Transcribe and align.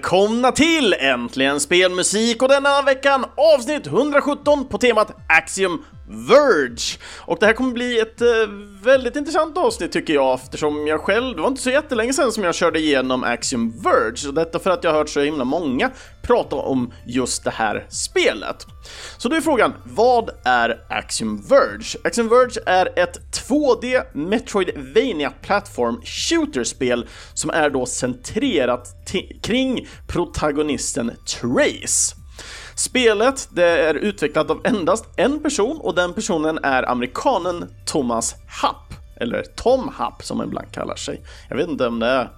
välkomna 0.00 0.52
till 0.52 0.92
Äntligen 0.92 1.60
Spelmusik 1.60 2.42
och 2.42 2.48
denna 2.48 2.82
veckan 2.82 3.24
avsnitt 3.56 3.86
117 3.86 4.68
på 4.68 4.78
temat 4.78 5.16
Axiom 5.28 5.84
Verge. 6.10 6.98
Och 7.18 7.36
det 7.40 7.46
här 7.46 7.52
kommer 7.52 7.72
bli 7.72 8.00
ett 8.00 8.20
eh, 8.20 8.28
väldigt 8.82 9.16
intressant 9.16 9.58
avsnitt 9.58 9.92
tycker 9.92 10.14
jag 10.14 10.34
eftersom 10.34 10.86
jag 10.86 11.00
själv, 11.00 11.36
det 11.36 11.42
var 11.42 11.48
inte 11.48 11.62
så 11.62 11.70
jättelänge 11.70 12.12
sedan 12.12 12.32
som 12.32 12.44
jag 12.44 12.54
körde 12.54 12.78
igenom 12.78 13.24
Axiom 13.24 13.70
Verge 13.82 14.28
och 14.28 14.34
detta 14.34 14.58
för 14.58 14.70
att 14.70 14.84
jag 14.84 14.90
har 14.90 14.98
hört 14.98 15.08
så 15.08 15.20
himla 15.20 15.44
många 15.44 15.90
prata 16.22 16.56
om 16.56 16.92
just 17.06 17.44
det 17.44 17.50
här 17.50 17.86
spelet. 17.88 18.66
Så 19.18 19.28
då 19.28 19.36
är 19.36 19.40
frågan, 19.40 19.74
vad 19.84 20.30
är 20.44 20.84
Axiom 20.88 21.42
Verge? 21.42 21.98
Axiom 22.04 22.28
Verge 22.28 22.62
är 22.66 22.98
ett 22.98 23.20
2D 23.48 24.02
Metroidvania 24.14 25.30
Platform 25.30 26.00
Shooter-spel 26.04 27.08
som 27.34 27.50
är 27.50 27.70
då 27.70 27.86
centrerat 27.86 28.88
kring 29.42 29.88
protagonisten 30.08 31.12
Trace. 31.40 32.19
Spelet 32.80 33.48
det 33.50 33.64
är 33.64 33.94
utvecklat 33.94 34.50
av 34.50 34.60
endast 34.64 35.04
en 35.16 35.42
person 35.42 35.80
och 35.80 35.94
den 35.94 36.12
personen 36.12 36.58
är 36.62 36.90
amerikanen 36.90 37.74
Thomas 37.86 38.34
Happ, 38.48 38.94
eller 39.16 39.42
Tom 39.56 39.88
Happ 39.88 40.24
som 40.24 40.38
han 40.38 40.48
ibland 40.48 40.72
kallar 40.72 40.96
sig. 40.96 41.22
Jag 41.48 41.56
vet 41.56 41.68
inte 41.68 41.86
om 41.86 41.98
det 41.98 42.06
är 42.06 42.30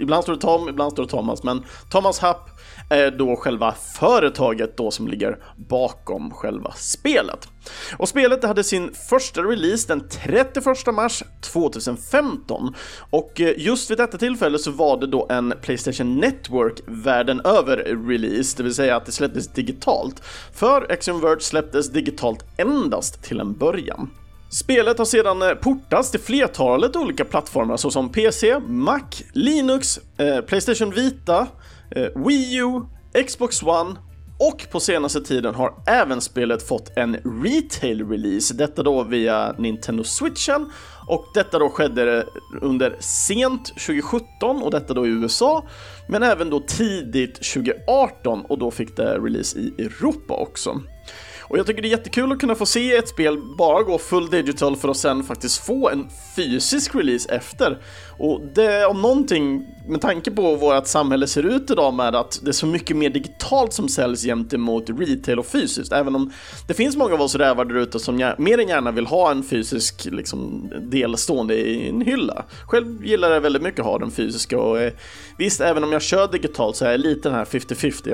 Ibland 0.00 0.22
står 0.22 0.32
det 0.32 0.40
Tom, 0.40 0.68
ibland 0.68 0.92
står 0.92 1.02
det 1.02 1.08
Thomas, 1.08 1.42
men 1.42 1.62
Thomas 1.90 2.18
Happ 2.18 2.50
är 2.90 3.10
då 3.10 3.36
själva 3.36 3.74
företaget 3.98 4.76
då 4.76 4.90
som 4.90 5.08
ligger 5.08 5.38
bakom 5.56 6.30
själva 6.30 6.72
spelet. 6.76 7.48
Och 7.96 8.08
spelet 8.08 8.44
hade 8.44 8.64
sin 8.64 8.94
första 9.08 9.42
release 9.42 9.88
den 9.88 10.08
31 10.08 10.86
mars 10.94 11.22
2015 11.40 12.74
och 13.10 13.40
eh, 13.40 13.54
just 13.58 13.90
vid 13.90 13.98
detta 13.98 14.18
tillfälle 14.18 14.58
så 14.58 14.70
var 14.70 15.00
det 15.00 15.06
då 15.06 15.26
en 15.30 15.54
Playstation 15.62 16.16
Network 16.16 16.80
världen 16.86 17.40
över 17.40 17.76
release, 18.08 18.56
det 18.56 18.62
vill 18.62 18.74
säga 18.74 18.96
att 18.96 19.06
det 19.06 19.12
släpptes 19.12 19.48
digitalt. 19.48 20.22
För 20.54 20.92
Axiom 20.92 21.20
Verge 21.20 21.40
släpptes 21.40 21.90
digitalt 21.90 22.44
endast 22.56 23.22
till 23.22 23.40
en 23.40 23.52
början. 23.52 24.10
Spelet 24.52 24.98
har 24.98 25.04
sedan 25.04 25.42
eh, 25.42 25.54
portats 25.54 26.10
till 26.10 26.20
flertalet 26.20 26.96
olika 26.96 27.24
plattformar 27.24 27.76
såsom 27.76 28.12
PC, 28.12 28.60
Mac, 28.60 29.00
Linux, 29.32 30.00
eh, 30.18 30.40
Playstation 30.40 30.90
Vita, 30.90 31.46
eh, 31.90 32.22
Wii 32.26 32.56
U, 32.56 32.80
Xbox 33.26 33.62
One 33.62 33.96
och 34.38 34.66
på 34.70 34.80
senaste 34.80 35.20
tiden 35.20 35.54
har 35.54 35.74
även 35.86 36.20
spelet 36.20 36.68
fått 36.68 36.96
en 36.96 37.16
retail-release, 37.16 38.54
detta 38.54 38.82
då 38.82 39.02
via 39.02 39.54
Nintendo 39.58 40.04
Switchen 40.04 40.72
och 41.06 41.26
detta 41.34 41.58
då 41.58 41.68
skedde 41.68 42.18
eh, 42.18 42.24
under 42.62 42.96
sent 43.00 43.66
2017 43.66 44.62
och 44.62 44.70
detta 44.70 44.94
då 44.94 45.06
i 45.06 45.10
USA, 45.10 45.66
men 46.08 46.22
även 46.22 46.50
då 46.50 46.60
tidigt 46.60 47.34
2018 47.34 48.44
och 48.44 48.58
då 48.58 48.70
fick 48.70 48.96
det 48.96 49.18
release 49.18 49.58
i 49.58 49.74
Europa 49.78 50.34
också. 50.34 50.80
Och 51.50 51.58
jag 51.58 51.66
tycker 51.66 51.82
det 51.82 51.88
är 51.88 51.90
jättekul 51.90 52.32
att 52.32 52.40
kunna 52.40 52.54
få 52.54 52.66
se 52.66 52.96
ett 52.96 53.08
spel 53.08 53.38
bara 53.58 53.82
gå 53.82 53.98
full 53.98 54.30
digital 54.30 54.76
för 54.76 54.88
att 54.88 54.96
sen 54.96 55.24
faktiskt 55.24 55.66
få 55.66 55.88
en 55.88 56.08
fysisk 56.36 56.94
release 56.94 57.34
efter. 57.34 57.78
Och 58.18 58.40
det 58.54 58.86
om 58.86 59.02
någonting, 59.02 59.66
med 59.88 60.00
tanke 60.00 60.30
på 60.30 60.54
vårt 60.54 60.86
samhälle 60.86 61.26
ser 61.26 61.42
ut 61.42 61.70
idag 61.70 61.94
med 61.94 62.16
att 62.16 62.40
det 62.42 62.50
är 62.50 62.52
så 62.52 62.66
mycket 62.66 62.96
mer 62.96 63.10
digitalt 63.10 63.72
som 63.72 63.88
säljs 63.88 64.22
gentemot 64.22 64.84
retail 64.88 65.38
och 65.38 65.46
fysiskt, 65.46 65.92
även 65.92 66.14
om 66.14 66.32
det 66.68 66.74
finns 66.74 66.96
många 66.96 67.14
av 67.14 67.20
oss 67.20 67.34
rävar 67.34 67.64
där 67.64 67.76
ute 67.76 67.98
som 67.98 68.34
mer 68.38 68.58
än 68.58 68.68
gärna 68.68 68.90
vill 68.90 69.06
ha 69.06 69.30
en 69.30 69.42
fysisk 69.42 70.04
liksom, 70.10 70.70
del 70.80 71.16
stående 71.16 71.54
i 71.54 71.88
en 71.88 72.00
hylla. 72.00 72.44
Själv 72.66 73.04
gillar 73.04 73.30
jag 73.30 73.40
väldigt 73.40 73.62
mycket 73.62 73.80
att 73.80 73.86
ha 73.86 73.98
den 73.98 74.10
fysiska 74.10 74.58
och 74.58 74.80
eh, 74.80 74.92
visst, 75.38 75.60
även 75.60 75.84
om 75.84 75.92
jag 75.92 76.02
kör 76.02 76.32
digitalt 76.32 76.76
så 76.76 76.84
är 76.84 76.90
jag 76.90 77.00
lite 77.00 77.28
den 77.28 77.38
här 77.38 77.44
50-50 77.44 78.10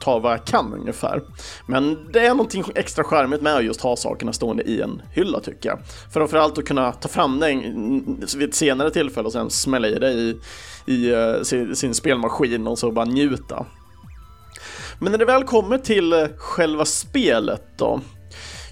ta 0.00 0.18
vad 0.18 0.32
jag 0.32 0.44
kan 0.44 0.72
ungefär. 0.72 1.22
Men 1.66 2.12
det 2.12 2.26
är 2.26 2.28
någonting 2.28 2.64
extra 2.74 3.04
charmigt 3.04 3.42
med 3.42 3.56
att 3.56 3.64
just 3.64 3.80
ha 3.80 3.96
sakerna 3.96 4.32
stående 4.32 4.62
i 4.62 4.80
en 4.80 5.02
hylla 5.12 5.40
tycker 5.40 5.68
jag. 5.68 5.78
Framförallt 6.12 6.58
att 6.58 6.64
kunna 6.64 6.92
ta 6.92 7.08
fram 7.08 7.40
den 7.40 8.26
vid 8.36 8.48
ett 8.48 8.54
senare 8.54 8.90
tillfälle 8.90 9.26
och 9.26 9.32
sen 9.32 9.50
smälla 9.50 9.88
i 9.88 9.94
det 9.94 10.10
i, 10.10 10.40
i 10.86 11.12
eh, 11.12 11.42
sin, 11.42 11.76
sin 11.76 11.94
spelmaskin 11.94 12.66
och 12.66 12.78
så 12.78 12.90
bara 12.90 13.04
njuta. 13.04 13.66
Men 14.98 15.12
när 15.12 15.18
det 15.18 15.24
väl 15.24 15.44
kommer 15.44 15.78
till 15.78 16.28
själva 16.36 16.84
spelet 16.84 17.62
då, 17.76 18.00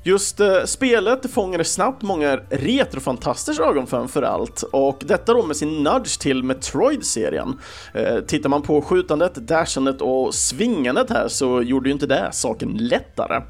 Just 0.07 0.41
eh, 0.41 0.65
spelet 0.65 1.31
fångade 1.31 1.65
snabbt 1.65 2.03
många 2.03 2.37
retrofantasters 2.51 3.61
ögon 3.61 3.87
framför 3.87 4.23
allt 4.23 4.63
och 4.63 5.03
detta 5.07 5.35
då 5.35 5.43
med 5.43 5.57
sin 5.57 5.83
nudge 5.83 6.21
till 6.21 6.43
Metroid-serien. 6.43 7.61
Eh, 7.95 8.21
tittar 8.21 8.49
man 8.49 8.63
på 8.63 8.83
skjutandet, 8.83 9.35
dashandet 9.35 10.01
och 10.01 10.35
svingandet 10.35 11.11
här 11.11 11.29
så 11.29 11.63
gjorde 11.63 11.89
ju 11.89 11.93
inte 11.93 12.07
det 12.07 12.29
saken 12.33 12.77
lättare. 12.81 13.43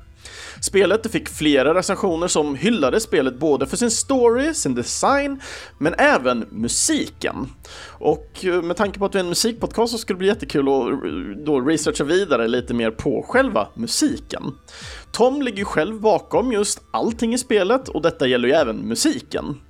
Spelet 0.65 1.13
fick 1.13 1.29
flera 1.29 1.75
recensioner 1.75 2.29
som 2.29 2.55
hyllade 2.55 3.01
spelet 3.01 3.39
både 3.39 3.67
för 3.67 3.77
sin 3.77 3.91
story, 3.91 4.55
sin 4.55 4.75
design, 4.75 5.41
men 5.79 5.95
även 5.99 6.47
musiken. 6.51 7.49
Och 7.89 8.45
eh, 8.45 8.63
med 8.63 8.77
tanke 8.77 8.99
på 8.99 9.05
att 9.05 9.15
vi 9.15 9.19
är 9.19 9.23
en 9.23 9.29
musikpodcast 9.29 9.93
så 9.93 9.99
skulle 9.99 10.15
det 10.15 10.19
bli 10.19 10.29
jättekul 10.29 10.69
att 10.69 10.91
eh, 10.91 11.45
då 11.45 11.61
researcha 11.61 12.05
vidare 12.05 12.49
lite 12.49 12.75
mer 12.75 12.91
på 12.91 13.23
själva 13.29 13.69
musiken. 13.75 14.43
Tom 15.13 15.43
ligger 15.43 15.59
ju 15.59 15.65
själv 15.65 16.01
bakom 16.01 16.53
just 16.53 16.83
allting 16.93 17.35
i 17.35 17.39
spelet 17.39 17.89
och 17.89 18.03
detta 18.03 18.27
gäller 18.27 18.49
ju 18.49 18.55
även 18.55 18.77
musiken. 18.77 19.61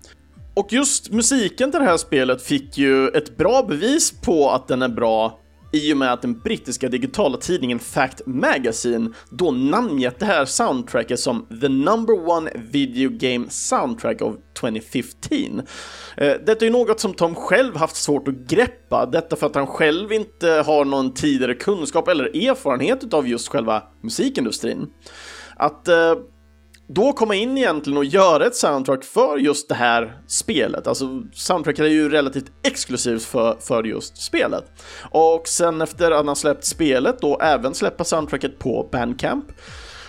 Och 0.55 0.73
just 0.73 1.11
musiken 1.11 1.71
till 1.71 1.81
det 1.81 1.87
här 1.87 1.97
spelet 1.97 2.43
fick 2.43 2.79
ju 2.79 3.09
ett 3.09 3.37
bra 3.37 3.63
bevis 3.69 4.21
på 4.21 4.51
att 4.51 4.69
den 4.69 4.83
är 4.83 4.89
bra 4.89 5.39
i 5.75 5.93
och 5.93 5.97
med 5.97 6.13
att 6.13 6.23
den 6.23 6.39
brittiska 6.39 6.89
digitala 6.89 7.37
tidningen 7.37 7.79
Fact 7.79 8.21
Magazine 8.27 9.11
då 9.31 9.51
namngett 9.51 10.19
det 10.19 10.27
här 10.27 10.45
soundtracket 10.45 11.21
som 11.21 11.47
the 11.61 11.69
number 11.69 12.29
one 12.29 12.51
video 12.55 13.11
game 13.11 13.47
soundtrack 13.51 14.23
of 14.23 14.35
2015. 14.61 15.63
Eh, 16.17 16.33
detta 16.47 16.65
är 16.65 16.65
ju 16.65 16.71
något 16.71 17.01
som 17.01 17.15
Tom 17.15 17.35
själv 17.35 17.77
haft 17.77 17.97
svårt 17.97 18.29
att 18.29 18.35
greppa, 18.35 19.07
detta 19.07 19.37
för 19.37 19.47
att 19.47 19.55
han 19.55 19.67
själv 19.67 20.13
inte 20.13 20.49
har 20.49 20.85
någon 20.85 21.15
tidigare 21.15 21.55
kunskap 21.55 22.09
eller 22.09 22.49
erfarenhet 22.49 23.15
av 23.15 23.29
just 23.29 23.49
själva 23.49 23.83
musikindustrin. 24.03 24.87
Att 25.57 25.89
eh, 25.89 26.15
då 26.87 27.13
komma 27.13 27.35
in 27.35 27.59
egentligen 27.59 27.97
och 27.97 28.05
göra 28.05 28.47
ett 28.47 28.57
soundtrack 28.57 29.05
för 29.05 29.39
just 29.39 29.69
det 29.69 29.75
här 29.75 30.19
spelet. 30.27 30.87
Alltså 30.87 31.23
soundtracket 31.33 31.81
är 31.81 31.89
ju 31.89 32.09
relativt 32.09 32.53
exklusivt 32.63 33.25
för, 33.25 33.57
för 33.61 33.85
just 33.85 34.17
spelet. 34.17 34.65
Och 35.11 35.49
sen 35.49 35.81
efter 35.81 36.11
att 36.11 36.27
han 36.27 36.37
släppt 36.37 36.65
spelet 36.65 37.21
då 37.21 37.39
även 37.41 37.75
släppa 37.75 38.05
soundtracket 38.05 38.59
på 38.59 38.89
Bandcamp. 38.93 39.45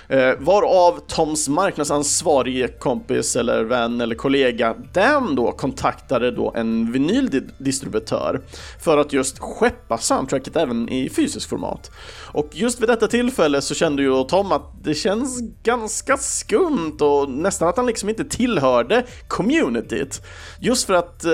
Eh, 0.10 0.34
varav 0.40 1.00
Toms 1.08 1.48
marknadsansvarige 1.48 2.68
kompis 2.68 3.36
eller 3.36 3.64
vän 3.64 4.02
eller 4.02 4.16
kollega 4.16 4.76
Dan 4.94 5.36
då 5.36 5.52
kontaktade 5.52 6.32
då 6.32 6.54
en 6.56 6.92
vinyldistributör 6.92 8.42
för 8.84 8.98
att 8.98 9.14
just 9.14 9.40
skeppa 9.40 9.98
soundtracket 9.98 10.56
även 10.56 10.90
i 10.90 11.10
fysisk 11.10 11.50
format. 11.50 11.92
Och 12.32 12.50
just 12.52 12.82
vid 12.82 12.90
detta 12.90 13.08
tillfälle 13.08 13.62
så 13.62 13.76
kände 13.76 14.04
ju 14.04 14.24
Tom 14.24 14.52
att 14.52 14.84
det 14.84 14.94
känns 14.94 15.40
ganska 15.64 16.18
skumt 16.18 16.98
och 17.02 17.30
nästan 17.30 17.68
att 17.68 17.78
han 17.78 17.86
liksom 17.86 18.10
inte 18.10 18.26
tillhörde 18.26 19.06
communityt. 19.28 20.22
Just 20.60 20.88
för 20.88 20.94
att 20.94 21.26
eh, 21.26 21.32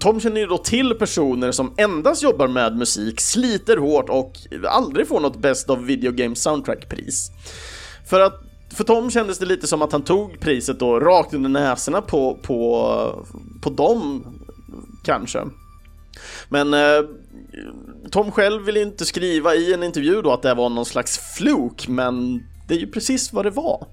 Tom 0.00 0.20
känner 0.20 0.40
ju 0.40 0.46
då 0.46 0.58
till 0.58 0.94
personer 0.94 1.52
som 1.52 1.74
endast 1.76 2.22
jobbar 2.22 2.48
med 2.48 2.76
musik, 2.76 3.20
sliter 3.20 3.76
hårt 3.76 4.08
och 4.08 4.32
aldrig 4.68 5.08
får 5.08 5.20
något 5.20 5.36
Best 5.36 5.70
of 5.70 5.80
Video 5.80 6.12
Game 6.12 6.34
Soundtrack-pris. 6.34 7.30
För 8.10 8.20
att 8.20 8.42
för 8.74 8.84
Tom 8.84 9.10
kändes 9.10 9.38
det 9.38 9.46
lite 9.46 9.66
som 9.66 9.82
att 9.82 9.92
han 9.92 10.02
tog 10.02 10.40
priset 10.40 10.78
då 10.78 11.00
rakt 11.00 11.34
under 11.34 11.50
näsorna 11.50 12.02
på, 12.02 12.38
på, 12.42 13.26
på 13.62 13.70
dem, 13.70 14.24
kanske. 15.04 15.44
Men 16.48 16.74
eh, 16.74 17.04
Tom 18.10 18.32
själv 18.32 18.62
ville 18.62 18.82
inte 18.82 19.04
skriva 19.04 19.54
i 19.54 19.72
en 19.72 19.82
intervju 19.82 20.22
då 20.22 20.32
att 20.32 20.42
det 20.42 20.54
var 20.54 20.68
någon 20.68 20.86
slags 20.86 21.18
fluk, 21.36 21.88
men 21.88 22.42
det 22.68 22.74
är 22.74 22.78
ju 22.78 22.90
precis 22.90 23.32
vad 23.32 23.44
det 23.44 23.50
var. 23.50 23.86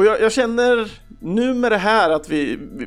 Och 0.00 0.06
jag, 0.06 0.20
jag 0.20 0.32
känner 0.32 0.90
nu 1.20 1.54
med 1.54 1.72
det 1.72 1.78
här 1.78 2.10
att 2.10 2.28
vi, 2.28 2.56
vi, 2.56 2.86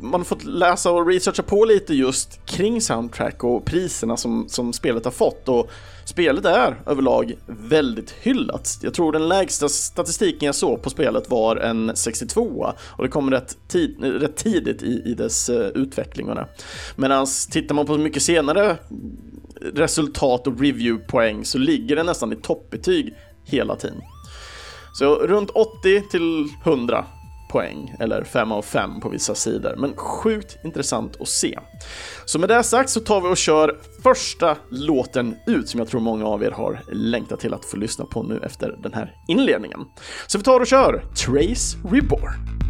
man 0.00 0.20
har 0.20 0.24
fått 0.24 0.44
läsa 0.44 0.90
och 0.90 1.06
researcha 1.06 1.42
på 1.42 1.64
lite 1.64 1.94
just 1.94 2.46
kring 2.46 2.80
soundtrack 2.80 3.44
och 3.44 3.64
priserna 3.64 4.16
som, 4.16 4.48
som 4.48 4.72
spelet 4.72 5.04
har 5.04 5.12
fått 5.12 5.48
och 5.48 5.70
spelet 6.04 6.44
är 6.44 6.76
överlag 6.86 7.34
väldigt 7.46 8.10
hyllat. 8.10 8.78
Jag 8.82 8.94
tror 8.94 9.12
den 9.12 9.28
lägsta 9.28 9.68
statistiken 9.68 10.46
jag 10.46 10.54
såg 10.54 10.82
på 10.82 10.90
spelet 10.90 11.30
var 11.30 11.56
en 11.56 11.92
62 11.94 12.74
och 12.82 13.04
det 13.04 13.10
kom 13.10 13.30
rätt, 13.30 13.58
tid, 13.68 13.96
rätt 14.02 14.36
tidigt 14.36 14.82
i, 14.82 15.02
i 15.06 15.14
dess 15.14 15.48
eh, 15.48 15.66
utveckling. 15.66 16.28
Medan 16.96 17.26
tittar 17.50 17.74
man 17.74 17.86
på 17.86 17.98
mycket 17.98 18.22
senare 18.22 18.76
resultat 19.60 20.46
och 20.46 20.60
reviewpoäng 20.60 21.44
så 21.44 21.58
ligger 21.58 21.96
den 21.96 22.06
nästan 22.06 22.32
i 22.32 22.36
toppbetyg 22.36 23.14
hela 23.44 23.76
tiden. 23.76 24.02
Så 24.92 25.14
runt 25.14 25.50
80 25.50 26.02
till 26.10 26.48
100 26.64 27.04
poäng, 27.50 27.94
eller 28.00 28.24
5 28.24 28.52
av 28.52 28.62
5 28.62 29.00
på 29.00 29.08
vissa 29.08 29.34
sidor, 29.34 29.74
men 29.78 29.96
sjukt 29.96 30.56
intressant 30.64 31.20
att 31.20 31.28
se. 31.28 31.58
Så 32.24 32.38
med 32.38 32.48
det 32.48 32.62
sagt 32.62 32.90
så 32.90 33.00
tar 33.00 33.20
vi 33.20 33.28
och 33.28 33.36
kör 33.36 33.78
första 34.02 34.56
låten 34.70 35.36
ut 35.46 35.68
som 35.68 35.80
jag 35.80 35.88
tror 35.88 36.00
många 36.00 36.26
av 36.26 36.42
er 36.42 36.50
har 36.50 36.82
längtat 36.92 37.40
till 37.40 37.54
att 37.54 37.64
få 37.64 37.76
lyssna 37.76 38.04
på 38.04 38.22
nu 38.22 38.40
efter 38.42 38.76
den 38.82 38.92
här 38.92 39.14
inledningen. 39.28 39.80
Så 40.26 40.38
vi 40.38 40.44
tar 40.44 40.60
och 40.60 40.66
kör 40.66 41.04
Trace 41.26 41.78
Reborn. 41.90 42.60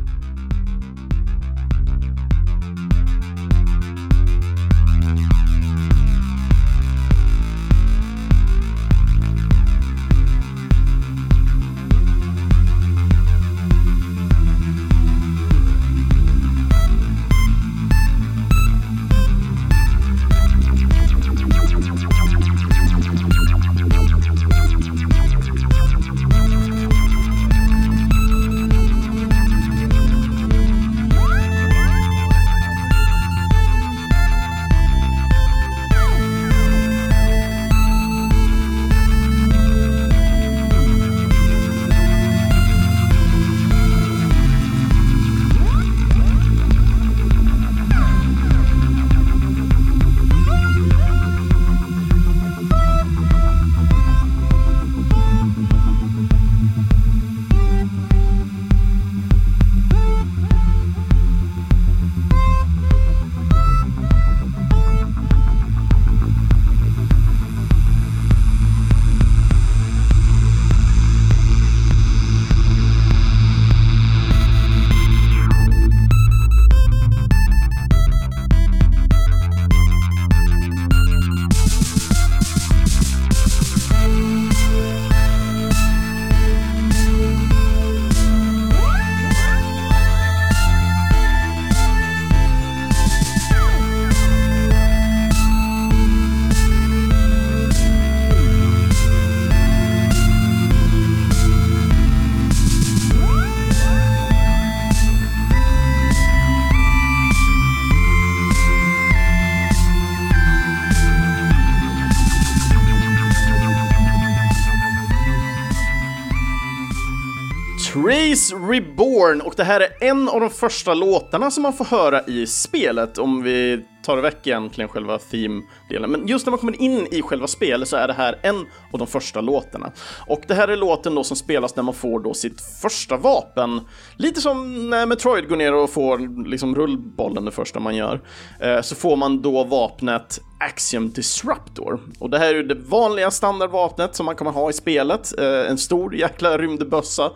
Reborn 118.52 119.41
och 119.41 119.55
det 119.56 119.64
här 119.64 119.81
är 119.81 120.08
en 120.08 120.29
av 120.29 120.41
de 120.41 120.50
första 120.50 120.94
låtarna 120.94 121.50
som 121.50 121.62
man 121.62 121.73
får 121.73 121.85
höra 121.85 122.23
i 122.26 122.47
spelet 122.47 123.19
om 123.19 123.43
vi 123.43 123.85
tar 124.02 124.19
väck 124.19 124.47
egentligen 124.47 124.88
själva 124.88 125.19
theme-delen. 125.19 126.11
Men 126.11 126.26
just 126.26 126.47
när 126.47 126.50
man 126.50 126.58
kommer 126.58 126.82
in 126.82 127.06
i 127.11 127.23
själva 127.23 127.47
spelet 127.47 127.88
så 127.88 127.97
är 127.97 128.06
det 128.06 128.12
här 128.12 128.38
en 128.43 128.67
av 128.93 128.99
de 128.99 129.06
första 129.06 129.41
låtarna. 129.41 129.93
Och 130.26 130.43
det 130.49 130.55
här 130.55 130.69
är 130.69 130.76
låten 130.76 131.14
då 131.14 131.25
som 131.25 131.37
spelas 131.37 131.76
när 131.76 131.82
man 131.82 131.94
får 131.94 132.20
då 132.20 132.35
sitt 132.35 132.61
första 132.82 133.17
vapen. 133.17 133.81
Lite 134.17 134.41
som 134.41 134.91
när 134.91 135.06
Metroid 135.06 135.49
går 135.49 135.56
ner 135.56 135.75
och 135.75 135.91
får 135.91 136.44
liksom 136.49 136.75
rullbollen 136.75 137.44
det 137.44 137.50
första 137.50 137.81
man 137.81 137.97
gör. 137.97 138.20
Eh, 138.61 138.81
så 138.81 138.94
får 138.94 139.17
man 139.17 139.43
då 139.43 139.64
vapnet 139.64 140.41
Axiom 140.61 141.11
Disruptor. 141.11 142.00
Och 142.19 142.31
det 142.31 142.38
här 142.38 142.49
är 142.49 142.55
ju 142.55 142.62
det 142.62 142.75
vanliga 142.75 143.31
standardvapnet 143.31 144.14
som 144.14 144.26
man 144.26 144.37
kommer 144.37 144.50
ha 144.50 144.70
i 144.70 144.73
spelet. 144.73 145.38
Eh, 145.38 145.70
en 145.70 145.79
stor 145.79 146.14
jäkla 146.14 146.58
rymdbössa 146.58 147.31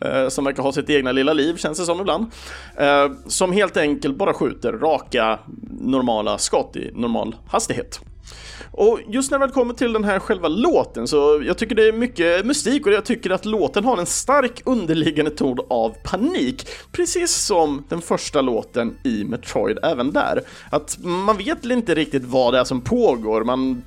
Eh, 0.00 0.28
som 0.28 0.44
verkar 0.44 0.62
ha 0.62 0.72
sitt 0.72 0.90
egna 0.90 1.12
lilla 1.12 1.32
liv 1.32 1.56
känns 1.56 1.78
det 1.78 1.84
som 1.84 2.00
ibland. 2.00 2.26
Eh, 2.76 3.10
som 3.26 3.52
helt 3.52 3.76
enkelt 3.76 4.16
bara 4.16 4.34
skjuter 4.34 4.72
raka 4.72 5.38
normala 5.80 6.38
skott 6.38 6.76
i 6.76 6.90
normal 6.94 7.36
hastighet. 7.48 8.00
Och 8.76 9.00
just 9.08 9.30
när 9.30 9.38
det 9.38 9.48
kommer 9.48 9.74
till 9.74 9.92
den 9.92 10.04
här 10.04 10.18
själva 10.18 10.48
låten 10.48 11.08
så 11.08 11.42
jag 11.46 11.58
tycker 11.58 11.74
det 11.74 11.88
är 11.88 11.92
mycket 11.92 12.46
mystik 12.46 12.86
och 12.86 12.92
jag 12.92 13.04
tycker 13.04 13.30
att 13.30 13.44
låten 13.44 13.84
har 13.84 13.98
en 13.98 14.06
stark 14.06 14.62
underliggande 14.64 15.30
ton 15.30 15.58
av 15.70 15.94
panik. 16.04 16.68
Precis 16.92 17.34
som 17.34 17.84
den 17.88 18.00
första 18.00 18.40
låten 18.40 18.96
i 19.04 19.24
Metroid 19.24 19.78
även 19.82 20.12
där. 20.12 20.42
Att 20.70 20.98
man 21.00 21.36
vet 21.36 21.64
inte 21.64 21.94
riktigt 21.94 22.24
vad 22.24 22.54
det 22.54 22.60
är 22.60 22.64
som 22.64 22.80
pågår, 22.80 23.44
man, 23.44 23.82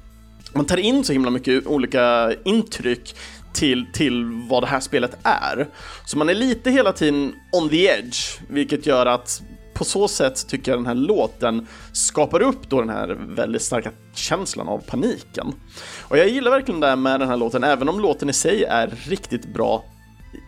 man 0.54 0.66
tar 0.66 0.78
in 0.78 1.04
så 1.04 1.14
himla 1.14 1.32
mycket 1.32 1.68
olika 1.68 2.34
intryck 2.46 3.16
till, 3.54 3.86
till 3.94 4.25
vad 4.50 4.63
det 4.63 4.68
här 4.68 4.80
spelet 4.80 5.18
är. 5.24 5.68
Så 6.06 6.18
man 6.18 6.30
är 6.30 6.36
lite 6.36 6.72
hela 6.72 6.94
tiden 6.94 7.33
on 7.52 7.69
the 7.69 7.85
edge, 7.85 8.40
vilket 8.47 8.85
gör 8.85 9.06
att 9.06 9.42
på 9.74 9.85
så 9.85 10.07
sätt 10.07 10.47
tycker 10.47 10.71
jag 10.71 10.80
den 10.80 10.85
här 10.85 10.95
låten 10.95 11.68
skapar 11.94 12.42
upp 12.42 12.69
då 12.69 12.80
den 12.80 12.90
här 12.90 13.18
väldigt 13.35 13.62
starka 13.62 13.92
känslan 14.14 14.68
av 14.68 14.78
paniken. 14.80 15.54
Och 16.02 16.18
jag 16.18 16.30
gillar 16.30 16.52
verkligen 16.52 16.80
det 16.80 16.88
här 16.88 16.95
med 16.95 17.19
den 17.19 17.30
här 17.30 17.38
låten, 17.38 17.64
även 17.64 17.90
om 17.90 18.00
låten 18.00 18.30
i 18.30 18.33
sig 18.33 18.64
är 18.64 18.88
riktigt 19.07 19.54
bra 19.54 19.83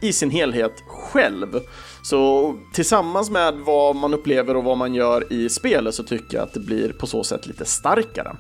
i 0.02 0.14
sin 0.14 0.30
helhet 0.30 0.74
själv. 0.88 1.60
Så 2.04 2.54
tillsammans 2.74 3.30
med 3.30 3.54
vad 3.54 3.96
man 3.96 4.14
upplever 4.14 4.58
och 4.58 4.64
vad 4.64 4.78
man 4.78 4.94
gör 4.94 5.34
i 5.34 5.50
spelet 5.50 5.96
så 5.96 6.04
tycker 6.04 6.38
jag 6.38 6.44
att 6.44 6.54
det 6.54 6.60
blir 6.60 6.90
på 6.90 7.08
så 7.08 7.24
sätt 7.24 7.48
lite 7.48 7.66
starkare. 7.66 8.36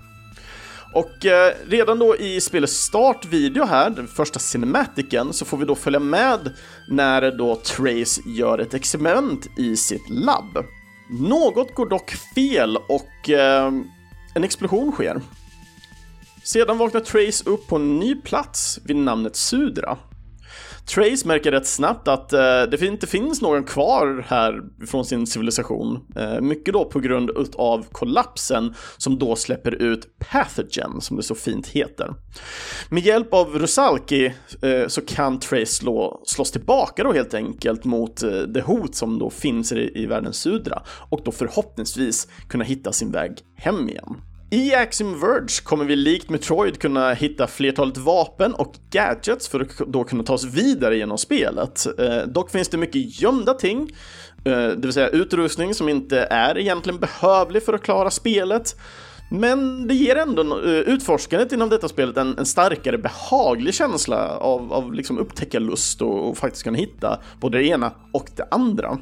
Och 0.94 1.26
eh, 1.26 1.54
redan 1.68 2.00
då 2.00 2.18
i 2.18 2.42
spelets 2.42 2.74
startvideo 2.74 3.66
här, 3.66 3.90
den 3.90 4.08
första 4.08 4.40
cinematiken, 4.40 5.34
så 5.34 5.46
får 5.46 5.58
vi 5.58 5.66
då 5.66 5.76
följa 5.76 6.00
med 6.00 6.54
när 6.90 7.32
då 7.32 7.56
Trace 7.56 8.22
gör 8.26 8.60
ett 8.60 8.74
experiment 8.74 9.48
i 9.58 9.76
sitt 9.76 10.10
labb. 10.10 10.66
Något 11.10 11.76
går 11.76 11.90
dock 11.90 12.12
fel 12.36 12.78
och 12.78 13.30
eh, 13.30 13.72
en 14.34 14.44
explosion 14.44 14.92
sker. 14.92 15.22
Sedan 16.44 16.78
vaknar 16.78 17.02
Trace 17.02 17.50
upp 17.50 17.68
på 17.68 17.76
en 17.76 18.00
ny 18.00 18.16
plats 18.16 18.80
vid 18.86 18.96
namnet 18.96 19.36
Sudra. 19.36 19.98
Trace 20.86 21.28
märker 21.28 21.52
rätt 21.52 21.68
snabbt 21.68 22.08
att 22.08 22.34
eh, 22.34 22.40
det 22.72 22.82
inte 22.82 23.08
finns 23.08 23.42
någon 23.42 23.64
kvar 23.64 24.26
här 24.28 24.62
från 24.88 25.06
sin 25.06 25.28
civilisation. 25.28 26.00
Eh, 26.16 26.42
mycket 26.42 26.74
då 26.74 26.86
på 26.86 27.00
grund 27.00 27.32
av 27.56 27.86
kollapsen 27.92 28.74
som 28.98 29.20
då 29.20 29.36
släpper 29.36 29.72
ut 29.72 30.20
Pathogen, 30.20 31.02
som 31.02 31.18
det 31.18 31.24
så 31.24 31.36
fint 31.36 31.68
heter. 31.68 32.14
Med 32.90 33.04
hjälp 33.04 33.34
av 33.34 33.60
Rusalki 33.60 34.34
eh, 34.62 34.88
så 34.88 35.02
kan 35.02 35.40
Trace 35.40 35.66
slå, 35.66 36.22
slås 36.26 36.52
tillbaka 36.52 37.04
då 37.04 37.14
helt 37.14 37.34
enkelt 37.34 37.84
mot 37.84 38.24
eh, 38.24 38.30
det 38.30 38.62
hot 38.62 38.96
som 38.96 39.20
då 39.20 39.30
finns 39.30 39.72
i, 39.72 39.92
i 39.96 40.06
världens 40.06 40.38
Sudra 40.38 40.82
och 41.10 41.22
då 41.26 41.32
förhoppningsvis 41.32 42.28
kunna 42.50 42.64
hitta 42.64 42.92
sin 42.92 43.12
väg 43.12 43.32
hem 43.56 43.90
igen. 43.90 44.16
I 44.54 44.76
Axiom 44.76 45.20
Verge 45.20 45.62
kommer 45.64 45.86
vi 45.86 45.96
likt 45.96 46.30
Metroid 46.30 46.80
kunna 46.80 47.14
hitta 47.14 47.48
flertalet 47.48 47.98
vapen 47.98 48.54
och 48.54 48.76
gadgets 48.92 49.48
för 49.48 49.60
att 49.60 49.78
då 49.78 50.04
kunna 50.04 50.24
ta 50.24 50.34
oss 50.34 50.44
vidare 50.44 50.98
genom 50.98 51.18
spelet. 51.18 52.00
Eh, 52.00 52.28
dock 52.28 52.52
finns 52.52 52.70
det 52.70 52.78
mycket 52.78 53.22
gömda 53.22 53.54
ting, 53.54 53.90
eh, 54.46 54.52
det 54.54 54.82
vill 54.82 54.94
säga 54.94 55.08
utrustning 55.08 55.74
som 55.74 55.90
inte 55.90 56.20
är 56.20 56.58
egentligen 56.58 57.00
behövlig 57.00 57.64
för 57.64 57.74
att 57.74 57.84
klara 57.84 58.12
spelet. 58.12 58.76
Men 59.30 59.88
det 59.88 59.94
ger 59.94 60.16
ändå 60.16 60.42
eh, 60.42 60.72
utforskandet 60.72 61.52
inom 61.52 61.70
detta 61.70 61.88
spelet 61.88 62.18
en, 62.18 62.38
en 62.38 62.46
starkare 62.46 62.98
behaglig 62.98 63.74
känsla 63.74 64.38
av, 64.38 64.74
av 64.74 64.94
liksom 64.94 65.20
upptäckarlust 65.20 66.02
och, 66.02 66.30
och 66.30 66.38
faktiskt 66.38 66.64
kunna 66.64 66.78
hitta 66.78 67.20
både 67.40 67.58
det 67.58 67.66
ena 67.66 67.94
och 68.14 68.30
det 68.36 68.48
andra. 68.52 68.98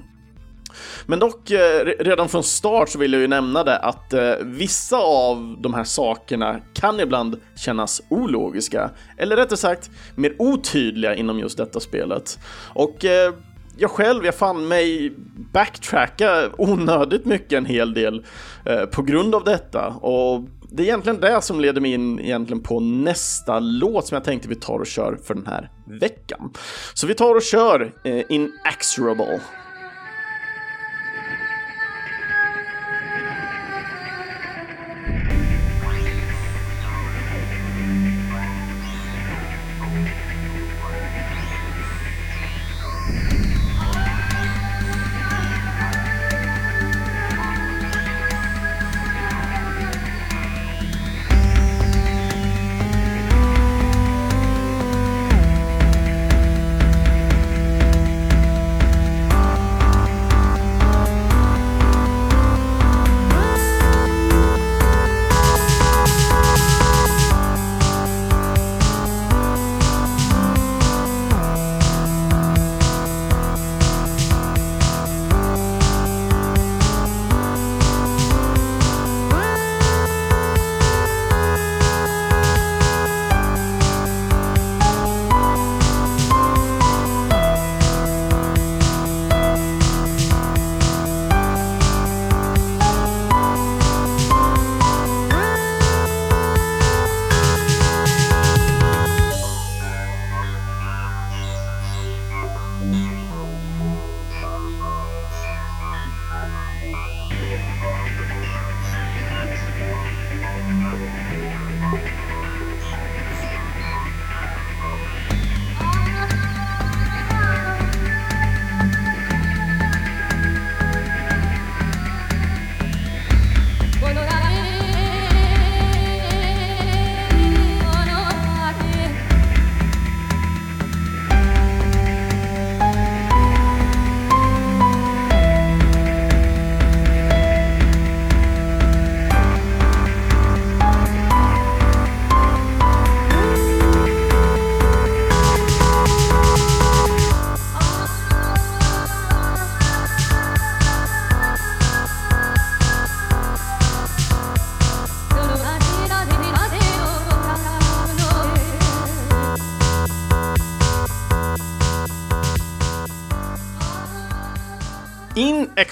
Men 1.05 1.19
dock, 1.19 1.51
eh, 1.51 1.85
redan 1.99 2.29
från 2.29 2.43
start 2.43 2.89
så 2.89 2.99
vill 2.99 3.13
jag 3.13 3.21
ju 3.21 3.27
nämna 3.27 3.63
det 3.63 3.77
att 3.77 4.13
eh, 4.13 4.33
vissa 4.41 4.97
av 4.97 5.55
de 5.59 5.73
här 5.73 5.83
sakerna 5.83 6.59
kan 6.73 6.99
ibland 6.99 7.39
kännas 7.55 8.01
ologiska, 8.09 8.89
eller 9.17 9.35
rättare 9.35 9.57
sagt 9.57 9.89
mer 10.15 10.35
otydliga 10.39 11.15
inom 11.15 11.39
just 11.39 11.57
detta 11.57 11.79
spelet. 11.79 12.39
Och 12.73 13.05
eh, 13.05 13.33
jag 13.77 13.91
själv, 13.91 14.25
jag 14.25 14.35
fann 14.35 14.67
mig 14.67 15.13
backtracka 15.53 16.49
onödigt 16.57 17.25
mycket 17.25 17.57
en 17.57 17.65
hel 17.65 17.93
del 17.93 18.25
eh, 18.65 18.85
på 18.85 19.01
grund 19.01 19.35
av 19.35 19.43
detta. 19.43 19.87
Och 19.87 20.43
det 20.71 20.83
är 20.83 20.87
egentligen 20.87 21.19
det 21.19 21.41
som 21.41 21.59
leder 21.59 21.81
mig 21.81 21.93
in 21.93 22.19
egentligen 22.19 22.63
på 22.63 22.79
nästa 22.79 23.59
låt 23.59 24.07
som 24.07 24.15
jag 24.15 24.23
tänkte 24.23 24.49
vi 24.49 24.55
tar 24.55 24.79
och 24.79 24.87
kör 24.87 25.17
för 25.23 25.33
den 25.33 25.47
här 25.47 25.69
veckan. 25.85 26.53
Så 26.93 27.07
vi 27.07 27.13
tar 27.13 27.35
och 27.35 27.41
kör 27.41 27.93
eh, 28.03 28.23
Inexorable. 28.29 29.39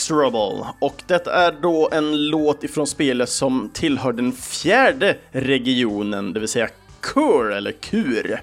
Inexorable 0.08 0.66
och 0.80 1.04
detta 1.08 1.34
är 1.34 1.52
då 1.62 1.90
en 1.92 2.28
låt 2.28 2.64
ifrån 2.64 2.88
spelet 2.88 3.30
som 3.30 3.70
tillhör 3.74 4.14
den 4.14 4.32
fjärde 4.32 5.18
regionen, 5.32 6.34
det 6.34 6.40
vill 6.40 6.50
säga 6.50 6.70
Kur 7.02 7.52
eller 7.52 7.72
Kur. 7.72 8.42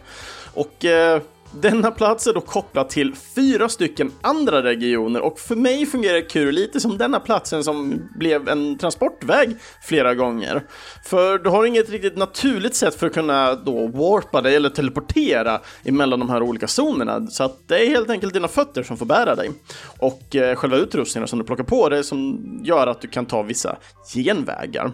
Och 0.55 0.85
eh, 0.85 1.21
denna 1.61 1.91
plats 1.91 2.27
är 2.27 2.33
då 2.33 2.41
kopplad 2.41 2.89
till 2.89 3.15
fyra 3.35 3.69
stycken 3.69 4.13
andra 4.23 4.63
regioner 4.63 5.21
och 5.21 5.39
för 5.39 5.57
mig 5.57 5.87
fungerar 5.87 6.21
Kur 6.21 6.53
lite 6.53 6.81
som 6.81 6.99
denna 6.99 7.21
platsen 7.21 7.65
som 7.65 8.09
blev 8.19 8.49
en 8.49 8.79
transportväg 8.79 9.57
flera 9.83 10.15
gånger. 10.15 10.63
För 11.05 11.39
du 11.39 11.51
har 11.51 11.67
inget 11.67 11.91
riktigt 11.91 12.17
naturligt 12.17 12.75
sätt 12.75 12.95
för 12.95 13.07
att 13.07 13.15
kunna 13.15 13.55
då 13.55 13.87
warpa 13.87 14.41
dig 14.41 14.57
eller 14.57 14.69
teleportera 14.69 15.61
emellan 15.85 16.21
de 16.21 16.31
här 16.31 16.43
olika 16.43 16.67
zonerna. 16.67 17.27
Så 17.27 17.45
att 17.45 17.69
det 17.69 17.87
är 17.87 17.89
helt 17.89 18.11
enkelt 18.11 18.35
dina 18.35 18.49
fötter 18.49 18.83
som 18.83 18.97
får 18.97 19.07
bära 19.07 19.35
dig. 19.35 19.51
Och 19.99 20.37
eh, 20.37 20.57
själva 20.57 20.77
utrustningen 20.77 21.29
som 21.29 21.39
du 21.39 21.45
plockar 21.45 21.65
på 21.65 21.89
dig 21.89 22.05
som 22.05 22.41
gör 22.65 22.87
att 22.87 23.01
du 23.01 23.09
kan 23.09 23.27
ta 23.27 23.43
vissa 23.43 23.77
genvägar. 24.15 24.93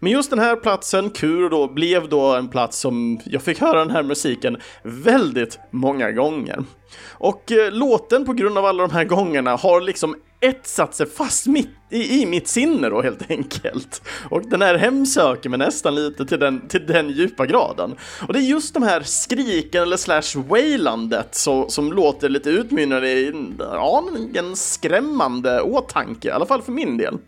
Men 0.00 0.12
just 0.12 0.30
den 0.30 0.38
här 0.38 0.56
platsen, 0.56 1.10
Kur 1.10 1.50
då, 1.50 1.68
blev 1.68 2.08
då 2.08 2.34
en 2.34 2.48
plats 2.48 2.78
som 2.78 3.20
jag 3.24 3.42
fick 3.42 3.60
höra 3.60 3.78
den 3.78 3.90
här 3.90 4.02
musiken 4.02 4.56
väldigt 4.82 5.58
många 5.70 5.99
gånger. 6.08 6.64
Och 7.08 7.52
eh, 7.52 7.72
låten 7.72 8.24
på 8.24 8.32
grund 8.32 8.58
av 8.58 8.64
alla 8.64 8.86
de 8.86 8.92
här 8.92 9.04
gångerna 9.04 9.56
har 9.56 9.80
liksom 9.80 10.16
etsat 10.40 10.94
sig 10.94 11.06
fast 11.06 11.46
mitt 11.46 11.68
i, 11.90 12.22
i 12.22 12.26
mitt 12.26 12.48
sinne 12.48 12.88
då 12.88 13.02
helt 13.02 13.30
enkelt. 13.30 14.02
Och 14.30 14.48
den 14.48 14.62
här 14.62 14.74
hemsöker 14.74 15.48
mig 15.48 15.58
nästan 15.58 15.94
lite 15.94 16.26
till 16.26 16.38
den, 16.38 16.68
till 16.68 16.86
den 16.86 17.10
djupa 17.10 17.46
graden. 17.46 17.94
Och 18.26 18.32
det 18.32 18.38
är 18.38 18.42
just 18.42 18.74
de 18.74 18.82
här 18.82 19.02
skriken 19.02 19.82
eller 19.82 19.96
slash 19.96 20.42
wailandet 20.48 21.34
så, 21.34 21.68
som 21.68 21.92
låter 21.92 22.28
lite 22.28 22.50
utmynnande 22.50 23.08
i 23.08 23.32
ja, 23.58 24.04
en 24.34 24.56
skrämmande 24.56 25.60
åtanke, 25.60 26.28
i 26.28 26.30
alla 26.30 26.46
fall 26.46 26.62
för 26.62 26.72
min 26.72 26.96
del. 26.96 27.18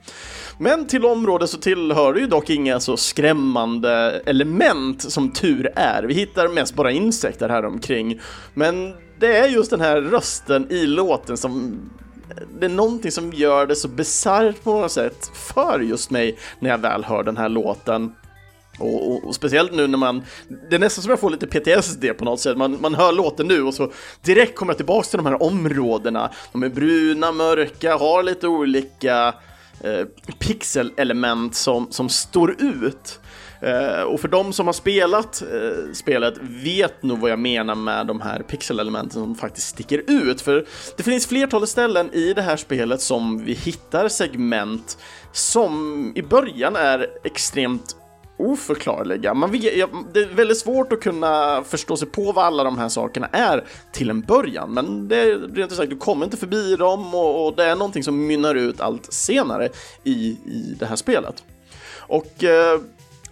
Men 0.58 0.86
till 0.86 1.04
området 1.04 1.50
så 1.50 1.58
tillhör 1.58 2.14
det 2.14 2.20
ju 2.20 2.26
dock 2.26 2.50
inga 2.50 2.80
så 2.80 2.96
skrämmande 2.96 4.22
element 4.26 5.12
som 5.12 5.32
tur 5.32 5.72
är. 5.76 6.02
Vi 6.02 6.14
hittar 6.14 6.48
mest 6.48 6.74
bara 6.74 6.90
insekter 6.90 7.48
här 7.48 7.64
omkring. 7.64 8.20
Men 8.54 8.94
det 9.18 9.36
är 9.36 9.48
just 9.48 9.70
den 9.70 9.80
här 9.80 10.00
rösten 10.00 10.66
i 10.70 10.86
låten 10.86 11.36
som 11.36 11.80
det 12.60 12.66
är 12.66 12.70
någonting 12.70 13.10
som 13.10 13.32
gör 13.32 13.66
det 13.66 13.76
så 13.76 13.88
bisarrt 13.88 14.62
på 14.62 14.80
något 14.80 14.92
sätt 14.92 15.30
för 15.34 15.80
just 15.80 16.10
mig 16.10 16.38
när 16.60 16.70
jag 16.70 16.78
väl 16.78 17.04
hör 17.04 17.22
den 17.22 17.36
här 17.36 17.48
låten. 17.48 18.14
Och, 18.78 19.10
och, 19.10 19.26
och, 19.26 19.34
speciellt 19.34 19.72
nu 19.72 19.86
när 19.86 19.98
man, 19.98 20.22
det 20.70 20.76
är 20.76 20.78
nästan 20.78 21.02
som 21.02 21.10
jag 21.10 21.20
får 21.20 21.30
lite 21.30 21.46
PTSD 21.46 22.04
på 22.18 22.24
något 22.24 22.40
sätt, 22.40 22.56
man, 22.56 22.78
man 22.80 22.94
hör 22.94 23.12
låten 23.12 23.48
nu 23.48 23.62
och 23.62 23.74
så 23.74 23.92
direkt 24.22 24.56
kommer 24.56 24.72
jag 24.72 24.76
tillbaka 24.76 25.08
till 25.08 25.16
de 25.16 25.26
här 25.26 25.42
områdena. 25.42 26.30
De 26.52 26.62
är 26.62 26.68
bruna, 26.68 27.32
mörka, 27.32 27.96
har 27.96 28.22
lite 28.22 28.48
olika 28.48 29.34
eh, 29.82 30.06
pixelelement 30.38 31.54
som, 31.54 31.92
som 31.92 32.08
står 32.08 32.62
ut. 32.62 33.20
Eh, 33.62 34.02
och 34.02 34.20
för 34.20 34.28
de 34.28 34.52
som 34.52 34.66
har 34.66 34.72
spelat 34.72 35.42
eh, 35.42 35.92
spelet 35.92 36.34
vet 36.40 37.02
nog 37.02 37.18
vad 37.18 37.30
jag 37.30 37.38
menar 37.38 37.74
med 37.74 38.06
de 38.06 38.20
här 38.20 38.42
pixelelementen 38.42 39.12
som 39.12 39.34
faktiskt 39.34 39.68
sticker 39.68 40.02
ut. 40.06 40.40
För 40.40 40.66
det 40.96 41.02
finns 41.02 41.26
flertalet 41.26 41.68
ställen 41.68 42.14
i 42.14 42.32
det 42.32 42.42
här 42.42 42.56
spelet 42.56 43.00
som 43.00 43.44
vi 43.44 43.52
hittar 43.52 44.08
segment 44.08 44.98
som 45.32 46.12
i 46.14 46.22
början 46.22 46.76
är 46.76 47.06
extremt 47.24 47.96
oförklarliga. 48.36 49.34
Man 49.34 49.50
vet, 49.50 49.62
det 50.12 50.20
är 50.20 50.34
väldigt 50.34 50.58
svårt 50.58 50.92
att 50.92 51.00
kunna 51.00 51.64
förstå 51.64 51.96
sig 51.96 52.08
på 52.08 52.32
vad 52.32 52.44
alla 52.44 52.64
de 52.64 52.78
här 52.78 52.88
sakerna 52.88 53.26
är 53.32 53.64
till 53.92 54.10
en 54.10 54.20
början, 54.20 54.74
men 54.74 55.08
det 55.08 55.20
är 55.20 55.38
rent 55.38 55.72
ut 55.72 55.78
sagt, 55.78 55.90
du 55.90 55.96
kommer 55.96 56.24
inte 56.24 56.36
förbi 56.36 56.76
dem 56.76 57.14
och, 57.14 57.46
och, 57.46 57.56
det 57.56 57.64
är 57.64 57.76
någonting 57.76 58.04
som 58.04 58.26
mynnar 58.26 58.54
ut 58.54 58.80
allt 58.80 59.12
senare 59.12 59.68
i, 60.04 60.12
i 60.46 60.76
det 60.78 60.86
här 60.86 60.96
spelet. 60.96 61.44
Och 61.98 62.44
eh, 62.44 62.80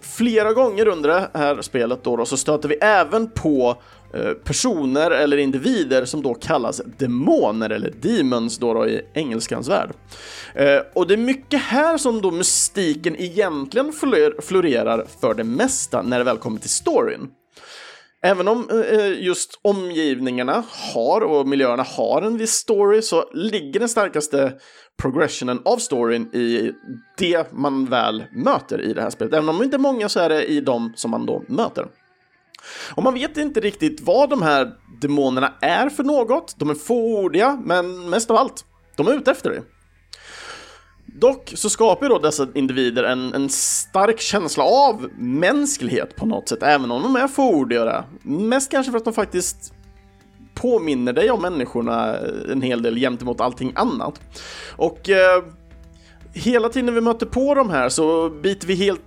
flera 0.01 0.53
gånger 0.53 0.87
under 0.87 1.09
det 1.09 1.29
här 1.33 1.61
spelet 1.61 2.03
då, 2.03 2.17
då 2.17 2.25
så 2.25 2.37
stöter 2.37 2.69
vi 2.69 2.75
även 2.75 3.29
på 3.29 3.81
Eh, 4.13 4.33
personer 4.33 5.11
eller 5.11 5.37
individer 5.37 6.05
som 6.05 6.21
då 6.21 6.33
kallas 6.33 6.81
demoner 6.97 7.69
eller 7.69 7.93
demons 8.01 8.57
då, 8.57 8.73
då 8.73 8.87
i 8.87 9.01
engelskans 9.13 9.69
värld. 9.69 9.91
Eh, 10.55 10.79
och 10.93 11.07
det 11.07 11.13
är 11.13 11.17
mycket 11.17 11.61
här 11.61 11.97
som 11.97 12.21
då 12.21 12.31
mystiken 12.31 13.15
egentligen 13.21 13.93
florerar 14.41 15.05
för 15.21 15.33
det 15.33 15.43
mesta 15.43 16.01
när 16.01 16.17
det 16.17 16.23
väl 16.23 16.37
kommer 16.37 16.59
till 16.59 16.69
storyn. 16.69 17.29
Även 18.23 18.47
om 18.47 18.69
eh, 18.71 18.79
eh, 18.79 19.23
just 19.23 19.59
omgivningarna 19.61 20.63
har 20.93 21.21
och 21.21 21.47
miljöerna 21.47 21.83
har 21.83 22.21
en 22.21 22.37
viss 22.37 22.51
story 22.51 23.01
så 23.01 23.29
ligger 23.33 23.79
den 23.79 23.89
starkaste 23.89 24.53
progressionen 25.01 25.61
av 25.65 25.77
storyn 25.77 26.35
i 26.35 26.71
det 27.17 27.51
man 27.51 27.85
väl 27.85 28.23
möter 28.31 28.81
i 28.81 28.93
det 28.93 29.01
här 29.01 29.09
spelet. 29.09 29.33
Även 29.33 29.49
om 29.49 29.57
det 29.57 29.63
inte 29.63 29.77
är 29.77 29.79
många 29.79 30.09
så 30.09 30.19
är 30.19 30.29
det 30.29 30.45
i 30.45 30.61
de 30.61 30.93
som 30.95 31.11
man 31.11 31.25
då 31.25 31.43
möter. 31.47 31.87
Och 32.95 33.03
man 33.03 33.13
vet 33.13 33.37
inte 33.37 33.59
riktigt 33.59 34.01
vad 34.01 34.29
de 34.29 34.41
här 34.41 34.71
demonerna 35.01 35.53
är 35.61 35.89
för 35.89 36.03
något. 36.03 36.55
De 36.57 36.69
är 36.69 36.75
fåordiga, 36.75 37.61
men 37.65 38.09
mest 38.09 38.31
av 38.31 38.37
allt, 38.37 38.65
de 38.95 39.07
är 39.07 39.13
ute 39.13 39.31
efter 39.31 39.49
dig. 39.49 39.61
Dock 41.05 41.53
så 41.55 41.69
skapar 41.69 42.05
ju 42.05 42.09
då 42.09 42.19
dessa 42.19 42.47
individer 42.53 43.03
en, 43.03 43.33
en 43.33 43.49
stark 43.49 44.19
känsla 44.19 44.63
av 44.63 45.09
mänsklighet 45.17 46.15
på 46.15 46.25
något 46.25 46.49
sätt, 46.49 46.63
även 46.63 46.91
om 46.91 47.01
de 47.01 47.15
är 47.15 47.27
fåordiga. 47.27 48.03
Mest 48.21 48.71
kanske 48.71 48.91
för 48.91 48.97
att 48.97 49.05
de 49.05 49.13
faktiskt 49.13 49.73
påminner 50.53 51.13
dig 51.13 51.31
om 51.31 51.41
människorna 51.41 52.17
eh, 52.17 52.51
en 52.51 52.61
hel 52.61 52.81
del 52.81 52.95
gentemot 52.95 53.41
allting 53.41 53.73
annat. 53.75 54.21
Och 54.75 55.09
eh, 55.09 55.43
hela 56.33 56.69
tiden 56.69 56.95
vi 56.95 57.01
möter 57.01 57.25
på 57.25 57.55
de 57.55 57.69
här 57.69 57.89
så 57.89 58.29
biter 58.29 58.67
vi 58.67 58.75
helt 58.75 59.01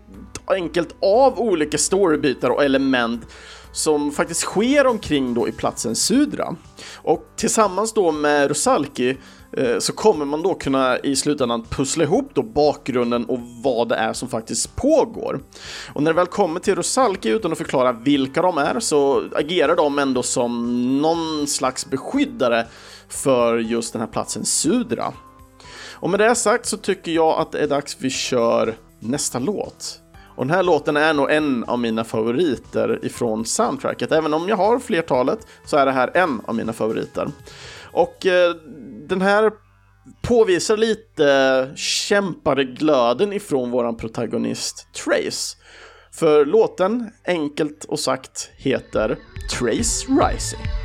enkelt 0.47 0.95
av 1.03 1.41
olika 1.41 1.79
storybitar 1.79 2.51
och 2.51 2.65
element 2.65 3.27
som 3.75 4.13
faktiskt 4.13 4.41
sker 4.41 4.87
omkring 4.87 5.35
då 5.35 5.49
i 5.49 5.53
platsen 5.53 5.97
Sudra. 5.97 6.57
Och 6.97 7.27
tillsammans 7.37 7.93
då 7.93 8.13
med 8.13 8.49
Rosalki 8.49 9.17
eh, 9.57 9.79
så 9.79 9.93
kommer 9.93 10.25
man 10.25 10.43
då 10.43 10.55
kunna 10.55 10.99
i 10.99 11.17
slutändan 11.17 11.65
pussla 11.71 12.05
ihop 12.05 12.31
då 12.35 12.43
bakgrunden 12.43 13.25
och 13.25 13.39
vad 13.63 13.89
det 13.89 13.95
är 13.95 14.13
som 14.13 14.29
faktiskt 14.29 14.77
pågår. 14.77 15.41
Och 15.95 16.03
när 16.03 16.11
det 16.11 16.17
väl 16.17 16.27
kommer 16.27 16.61
till 16.61 16.75
Rosalki 16.75 17.29
utan 17.29 17.53
att 17.53 17.59
förklara 17.59 17.93
vilka 17.93 18.43
de 18.43 18.59
är 18.59 18.81
så 18.81 19.25
agerar 19.35 19.77
de 19.77 19.99
ändå 19.99 20.23
som 20.23 21.03
någon 21.03 21.47
slags 21.47 21.91
beskyddare 21.91 22.67
för 23.09 23.59
just 23.59 23.93
den 23.93 24.01
här 24.01 24.09
platsen 24.09 24.45
Sudra. 24.45 25.13
Och 25.93 26.11
med 26.11 26.21
det 26.21 26.35
sagt 26.35 26.67
så 26.67 26.77
tycker 26.77 27.13
jag 27.13 27.41
att 27.41 27.53
det 27.53 27.59
är 27.59 27.69
dags 27.69 27.97
vi 28.01 28.11
kör 28.11 28.75
nästa 29.01 29.39
låt. 29.39 30.01
Och 30.37 30.47
den 30.47 30.57
här 30.57 30.63
låten 30.63 30.97
är 30.97 31.15
nog 31.15 31.31
en 31.31 31.65
av 31.65 31.79
mina 31.79 32.05
favoriter 32.05 32.99
ifrån 33.03 33.45
soundtracket. 33.45 34.13
Även 34.13 34.35
om 34.35 34.49
jag 34.49 34.57
har 34.57 34.79
flertalet 34.79 35.47
så 35.65 35.77
är 35.77 35.87
det 35.87 35.93
här 35.93 36.11
en 36.15 36.41
av 36.45 36.55
mina 36.55 36.73
favoriter. 36.73 37.29
Och 37.93 38.27
eh, 38.27 38.55
den 39.09 39.23
här 39.23 39.53
påvisar 40.23 40.77
lite 40.77 41.71
kämpade 41.77 42.65
glöden 42.65 43.33
ifrån 43.33 43.71
våran 43.71 43.97
protagonist 43.97 44.89
Trace. 45.05 45.57
För 46.13 46.45
låten, 46.45 47.11
enkelt 47.27 47.85
och 47.85 48.01
sagt, 48.01 48.51
heter 48.57 49.17
Trace 49.59 50.07
Rising. 50.09 50.84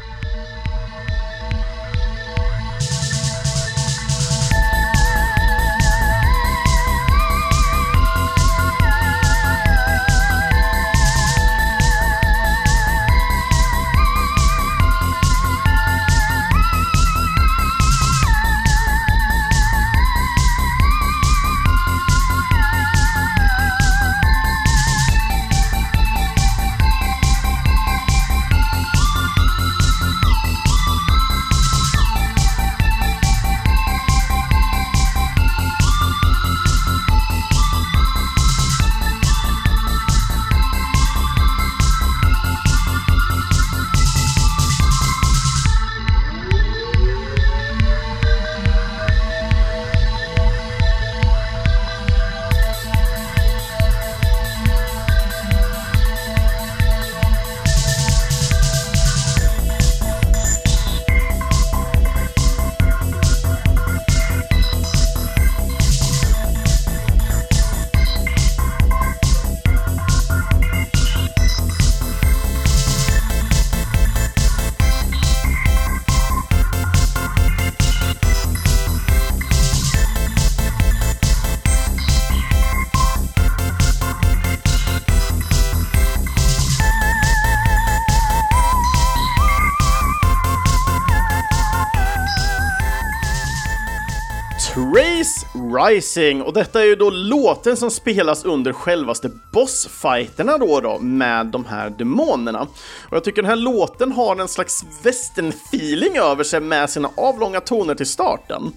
Rising 95.90 96.42
och 96.42 96.54
detta 96.54 96.82
är 96.82 96.86
ju 96.86 96.96
då 96.96 97.10
låten 97.10 97.78
som 97.78 97.92
spelas 97.92 98.46
under 98.46 98.74
självaste 98.74 99.32
bossfighterna 99.52 100.58
då, 100.58 100.80
då 100.80 101.00
med 101.00 101.46
de 101.46 101.66
här 101.66 101.90
demonerna. 101.90 102.62
Och 103.10 103.16
jag 103.16 103.24
tycker 103.24 103.42
den 103.42 103.50
här 103.50 103.58
låten 103.58 104.12
har 104.12 104.36
en 104.36 104.48
slags 104.48 104.84
western-feeling 105.04 106.20
över 106.20 106.44
sig 106.44 106.60
med 106.60 106.90
sina 106.90 107.10
avlånga 107.18 107.62
toner 107.62 107.96
till 107.96 108.06
starten. 108.06 108.72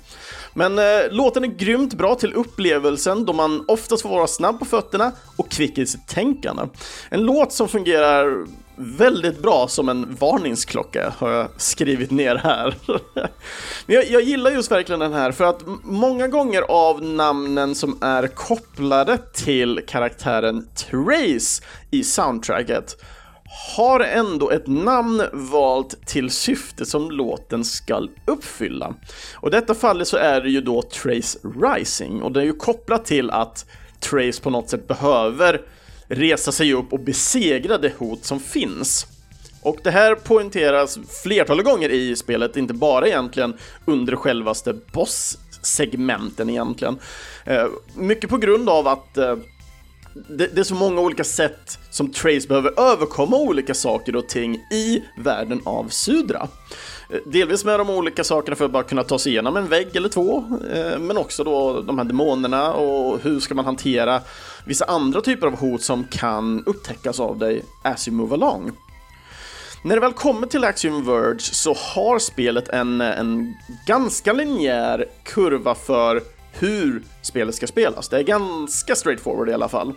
Men 0.54 0.78
eh, 0.78 0.84
låten 1.10 1.44
är 1.44 1.48
grymt 1.48 1.94
bra 1.94 2.14
till 2.14 2.34
upplevelsen 2.34 3.24
då 3.24 3.32
man 3.32 3.64
oftast 3.68 4.02
får 4.02 4.08
vara 4.08 4.26
snabb 4.26 4.58
på 4.58 4.64
fötterna 4.64 5.12
och 5.36 5.50
kvick 5.50 5.78
i 5.78 5.86
sitt 5.86 6.08
tänkande. 6.08 6.62
En 7.08 7.20
låt 7.20 7.52
som 7.52 7.68
fungerar 7.68 8.46
väldigt 8.82 9.42
bra 9.42 9.68
som 9.68 9.88
en 9.88 10.16
varningsklocka 10.20 11.12
har 11.18 11.30
jag 11.30 11.48
skrivit 11.56 12.10
ner 12.10 12.36
här. 12.36 12.74
Men 13.86 13.96
jag, 13.96 14.10
jag, 14.10 14.22
gillar 14.22 14.50
just 14.50 14.70
verkligen 14.70 15.00
den 15.00 15.12
här 15.12 15.32
för 15.32 15.44
att 15.44 15.62
många 15.82 16.28
gånger 16.28 16.62
av 16.62 17.02
namnen 17.02 17.74
som 17.74 17.98
är 18.00 18.26
kopplade 18.26 19.18
till 19.34 19.80
karaktären 19.86 20.68
Trace 20.74 21.64
i 21.90 22.04
soundtracket 22.04 22.96
har 23.76 24.00
ändå 24.00 24.50
ett 24.50 24.66
namn 24.66 25.22
valt 25.32 26.06
till 26.06 26.30
syfte 26.30 26.86
som 26.86 27.10
låten 27.10 27.64
ska 27.64 28.08
uppfylla. 28.26 28.94
Och 29.36 29.48
i 29.48 29.50
detta 29.50 29.74
fallet 29.74 30.08
så 30.08 30.16
är 30.16 30.40
det 30.40 30.50
ju 30.50 30.60
då 30.60 30.82
Trace 30.82 31.38
Rising 31.62 32.22
och 32.22 32.32
det 32.32 32.40
är 32.40 32.44
ju 32.44 32.52
kopplat 32.52 33.04
till 33.04 33.30
att 33.30 33.66
Trace 34.00 34.42
på 34.42 34.50
något 34.50 34.70
sätt 34.70 34.88
behöver 34.88 35.60
resa 36.12 36.52
sig 36.52 36.74
upp 36.74 36.92
och 36.92 37.00
besegra 37.00 37.78
det 37.78 37.92
hot 37.98 38.24
som 38.24 38.40
finns. 38.40 39.06
Och 39.62 39.78
det 39.82 39.90
här 39.90 40.14
poängteras 40.14 40.98
flertalet 41.22 41.64
gånger 41.64 41.88
i 41.88 42.16
spelet, 42.16 42.56
inte 42.56 42.74
bara 42.74 43.06
egentligen 43.06 43.54
under 43.84 44.16
självaste 44.16 44.74
boss-segmenten 44.92 46.50
egentligen. 46.50 46.98
Eh, 47.44 47.66
mycket 47.94 48.30
på 48.30 48.36
grund 48.36 48.68
av 48.68 48.88
att 48.88 49.16
eh, 49.16 49.36
det, 50.28 50.58
är 50.58 50.62
så 50.62 50.74
många 50.74 51.00
olika 51.00 51.24
sätt 51.24 51.78
som 51.90 52.12
Trace 52.12 52.48
behöver 52.48 52.80
överkomma 52.80 53.36
olika 53.36 53.74
saker 53.74 54.16
och 54.16 54.28
ting 54.28 54.54
i 54.54 55.02
världen 55.18 55.60
av 55.64 55.88
Sudra. 55.88 56.48
Eh, 57.10 57.18
delvis 57.26 57.64
med 57.64 57.80
de 57.80 57.90
olika 57.90 58.24
sakerna 58.24 58.56
för 58.56 58.64
att 58.64 58.72
bara 58.72 58.82
kunna 58.82 59.04
ta 59.04 59.18
sig 59.18 59.32
igenom 59.32 59.56
en 59.56 59.68
vägg 59.68 59.96
eller 59.96 60.08
två, 60.08 60.44
men 60.98 61.16
också 61.16 61.44
då 61.44 61.80
de 61.80 61.98
här 61.98 62.04
demonerna 62.04 62.72
och 62.72 63.20
hur 63.22 63.40
ska 63.40 63.54
man 63.54 63.64
hantera 63.64 64.20
vissa 64.66 64.84
andra 64.84 65.20
typer 65.20 65.46
av 65.46 65.56
hot 65.56 65.82
som 65.82 66.04
kan 66.04 66.64
upptäckas 66.66 67.20
av 67.20 67.38
dig 67.38 67.64
as 67.82 68.08
you 68.08 68.16
move 68.16 68.34
along. 68.34 68.72
När 69.84 69.94
det 69.94 70.00
väl 70.00 70.12
kommer 70.12 70.46
till 70.46 70.64
Axiom 70.64 71.04
Verge 71.04 71.38
så 71.40 71.74
har 71.74 72.18
spelet 72.18 72.68
en, 72.68 73.00
en 73.00 73.54
ganska 73.86 74.32
linjär 74.32 75.06
kurva 75.24 75.74
för 75.74 76.22
hur 76.52 77.02
spelet 77.22 77.54
ska 77.54 77.66
spelas. 77.66 78.08
Det 78.08 78.18
är 78.18 78.22
ganska 78.22 78.94
straightforward 78.94 79.48
i 79.48 79.52
alla 79.52 79.68
fall. 79.68 79.94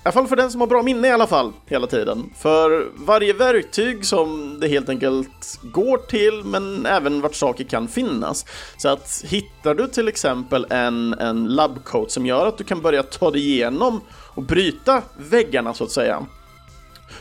I 0.00 0.02
alla 0.02 0.12
fall 0.12 0.26
för 0.26 0.36
den 0.36 0.50
som 0.50 0.60
har 0.60 0.68
bra 0.68 0.82
minne 0.82 1.08
i 1.08 1.10
alla 1.10 1.26
fall, 1.26 1.52
hela 1.66 1.86
tiden. 1.86 2.30
För 2.38 2.90
varje 2.94 3.32
verktyg 3.32 4.04
som 4.04 4.60
det 4.60 4.68
helt 4.68 4.88
enkelt 4.88 5.60
går 5.62 5.98
till, 5.98 6.44
men 6.44 6.86
även 6.86 7.20
vart 7.20 7.34
saker 7.34 7.64
kan 7.64 7.88
finnas. 7.88 8.46
Så 8.76 8.88
att 8.88 9.24
hittar 9.26 9.74
du 9.74 9.86
till 9.86 10.08
exempel 10.08 10.66
en, 10.70 11.14
en 11.14 11.44
labcoat 11.44 12.10
som 12.10 12.26
gör 12.26 12.46
att 12.46 12.58
du 12.58 12.64
kan 12.64 12.82
börja 12.82 13.02
ta 13.02 13.30
dig 13.30 13.50
igenom 13.50 14.00
och 14.34 14.42
bryta 14.42 15.02
väggarna 15.16 15.74
så 15.74 15.84
att 15.84 15.90
säga. 15.90 16.26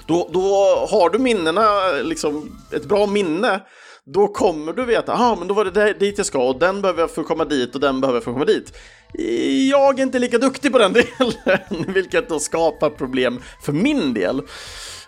Då, 0.06 0.30
då 0.34 0.42
har 0.90 1.10
du 1.10 1.20
minnena, 1.20 1.92
liksom 2.04 2.52
ett 2.72 2.86
bra 2.86 3.06
minne, 3.08 3.60
då 4.14 4.28
kommer 4.28 4.74
du 4.74 4.86
veta, 4.86 5.14
ah, 5.14 5.36
men 5.36 5.48
då 5.48 5.54
var 5.54 5.66
det 5.66 5.72
där, 5.72 5.94
dit 5.94 6.18
jag 6.18 6.28
ska 6.28 6.50
och 6.50 6.60
den 6.60 6.82
behöver 6.82 7.02
jag 7.02 7.12
för 7.12 7.22
att 7.22 7.28
komma 7.28 7.46
dit 7.46 7.76
och 7.76 7.82
den 7.82 8.02
behöver 8.02 8.18
jag 8.18 8.24
för 8.24 8.32
att 8.32 8.36
komma 8.36 8.46
dit. 8.46 8.78
Jag 9.70 10.00
är 10.00 10.04
inte 10.04 10.20
lika 10.20 10.38
duktig 10.38 10.72
på 10.72 10.78
den 10.78 10.94
delen, 11.20 11.94
vilket 11.94 12.30
då 12.30 12.40
skapar 12.40 12.90
problem 12.90 13.42
för 13.62 13.74
min 13.74 14.14
del. 14.14 14.42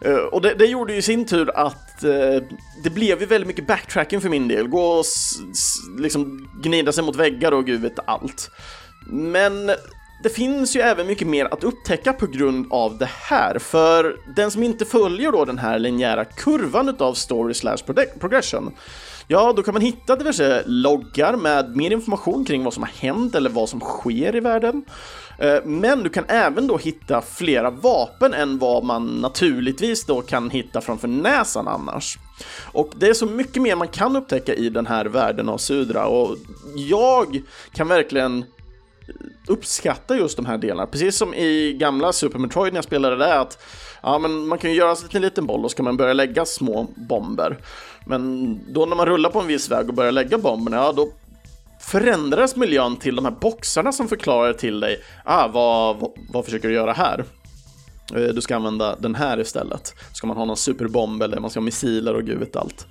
Eh, 0.02 0.16
och 0.16 0.42
det, 0.42 0.54
det, 0.54 0.66
gjorde 0.66 0.94
ju 0.94 1.00
i 1.00 1.02
sin 1.02 1.26
tur 1.26 1.52
att 1.56 2.04
eh, 2.04 2.44
det 2.84 2.90
blev 2.90 3.20
ju 3.20 3.26
väldigt 3.26 3.48
mycket 3.48 3.68
backtracking 3.68 4.22
för 4.22 4.30
min 4.30 4.48
del. 4.48 4.68
Gå 4.68 4.84
och 4.84 5.06
liksom 5.98 6.50
gnida 6.64 6.92
sig 6.92 7.04
mot 7.04 7.16
väggar 7.16 7.52
och 7.52 7.66
gud 7.66 7.82
vet 7.82 8.00
allt. 8.06 8.52
Men 9.10 9.72
det 10.24 10.30
finns 10.30 10.76
ju 10.76 10.80
även 10.80 11.08
mycket 11.08 11.28
mer 11.28 11.46
att 11.54 11.64
upptäcka 11.64 12.14
på 12.14 12.28
grund 12.28 12.68
av 12.70 12.98
det 12.98 13.10
här, 13.10 13.60
för 13.60 14.18
den 14.36 14.52
som 14.52 14.64
inte 14.64 14.86
följer 14.86 15.32
då 15.32 15.46
den 15.46 15.58
här 15.58 15.80
linjära 15.80 16.26
kurvan 16.26 16.90
utav 16.90 17.14
story 17.14 17.54
slash 17.54 17.78
progression, 18.20 18.72
ja, 19.28 19.54
då 19.56 19.64
kan 19.64 19.74
man 19.74 19.82
hitta 19.82 20.16
diverse 20.16 20.64
loggar 20.66 21.36
med 21.36 21.76
mer 21.76 21.92
information 21.92 22.46
kring 22.46 22.64
vad 22.64 22.74
som 22.74 22.84
har 22.84 22.92
hänt 23.00 23.36
eller 23.36 23.50
vad 23.50 23.70
som 23.70 23.80
sker 23.80 24.36
i 24.36 24.40
världen. 24.40 24.86
Eh, 25.40 25.60
men 25.66 26.04
du 26.04 26.10
kan 26.10 26.26
även 26.28 26.68
då 26.68 26.78
hitta 26.78 27.22
flera 27.22 27.70
vapen 27.70 28.34
än 28.34 28.58
vad 28.58 28.84
man 28.84 29.06
naturligtvis 29.06 30.06
då 30.06 30.22
kan 30.22 30.50
hitta 30.50 30.82
framför 30.82 31.08
näsan 31.08 31.68
annars. 31.68 32.18
Och 32.72 32.92
det 32.96 33.08
är 33.08 33.14
så 33.14 33.26
mycket 33.26 33.62
mer 33.62 33.76
man 33.76 33.88
kan 33.88 34.16
upptäcka 34.16 34.54
i 34.54 34.70
den 34.70 34.88
här 34.88 35.06
världen 35.06 35.50
av 35.50 35.58
Sudra 35.58 36.06
och 36.06 36.36
jag 36.76 37.42
kan 37.74 37.88
verkligen 37.88 38.46
uppskatta 39.48 40.16
just 40.16 40.38
de 40.38 40.46
här 40.46 40.58
delarna. 40.58 40.88
Precis 40.88 41.18
som 41.18 41.34
i 41.34 41.74
gamla 41.74 42.14
Super 42.14 42.40
Metroid 42.40 42.74
när 42.74 42.78
jag 42.78 42.84
spelade 42.84 43.16
det, 43.16 43.40
att 43.40 43.64
ja, 44.04 44.20
men 44.20 44.48
man 44.48 44.58
kan 44.58 44.70
ju 44.70 44.76
göra 44.76 44.96
sig 44.96 45.10
till 45.10 45.18
en 45.18 45.22
liten 45.22 45.46
boll 45.46 45.66
och 45.66 45.72
så 45.72 45.78
kan 45.78 45.86
man 45.86 45.98
börja 45.98 46.14
lägga 46.14 46.46
små 46.46 46.88
bomber. 46.96 47.58
Men 48.06 48.60
då 48.74 48.86
när 48.86 48.96
man 48.96 49.06
rullar 49.06 49.30
på 49.30 49.40
en 49.40 49.48
viss 49.48 49.72
väg 49.72 49.90
och 49.90 49.96
börjar 49.96 50.12
lägga 50.12 50.38
bomberna, 50.38 50.78
ja 50.78 50.92
då 50.92 51.10
förändras 51.80 52.56
miljön 52.56 52.98
till 52.98 53.16
de 53.16 53.26
här 53.26 53.36
boxarna 53.42 53.92
som 53.92 54.08
förklarar 54.08 54.54
till 54.54 54.80
dig, 54.80 55.00
ah, 55.26 55.48
vad, 55.48 55.98
vad, 55.98 56.12
vad 56.34 56.46
försöker 56.46 56.68
du 56.68 56.74
göra 56.74 56.94
här? 56.94 57.26
Eh, 58.16 58.24
du 58.24 58.42
ska 58.42 58.56
använda 58.56 58.96
den 58.96 59.16
här 59.16 59.40
istället. 59.40 59.94
Ska 60.14 60.28
man 60.28 60.38
ha 60.38 60.46
någon 60.46 60.58
superbomb 60.58 61.24
eller 61.24 61.40
man 61.40 61.50
ska 61.50 61.60
ha 61.60 61.66
missiler 61.66 62.14
och 62.14 62.24
gud 62.24 62.40
vet 62.40 62.56
allt. 62.56 62.88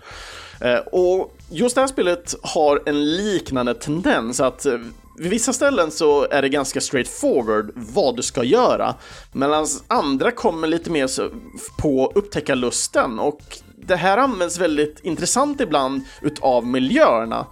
Eh, 0.61 0.79
och 0.79 1.37
just 1.51 1.75
det 1.75 1.81
här 1.81 1.89
spelet 1.89 2.35
har 2.43 2.83
en 2.87 3.17
liknande 3.17 3.75
tendens 3.75 4.41
att 4.41 4.67
eh, 4.67 4.79
vid 5.21 5.31
vissa 5.31 5.53
ställen 5.53 5.91
så 5.91 6.27
är 6.31 6.43
det 6.43 6.49
ganska 6.49 6.81
straightforward 6.81 7.73
vad 7.75 8.17
du 8.17 8.23
ska 8.23 8.45
göra, 8.45 8.95
medan 9.33 9.67
andra 9.89 10.31
kommer 10.31 10.69
lite 10.69 10.91
mer 10.91 11.11
på 11.81 12.13
upptäckarlusten 12.15 13.19
och 13.19 13.41
det 13.77 13.97
här 13.97 14.19
används 14.19 14.59
väldigt 14.59 15.01
intressant 15.05 15.61
ibland 15.61 16.03
utav 16.23 16.67
miljöerna. 16.67 17.47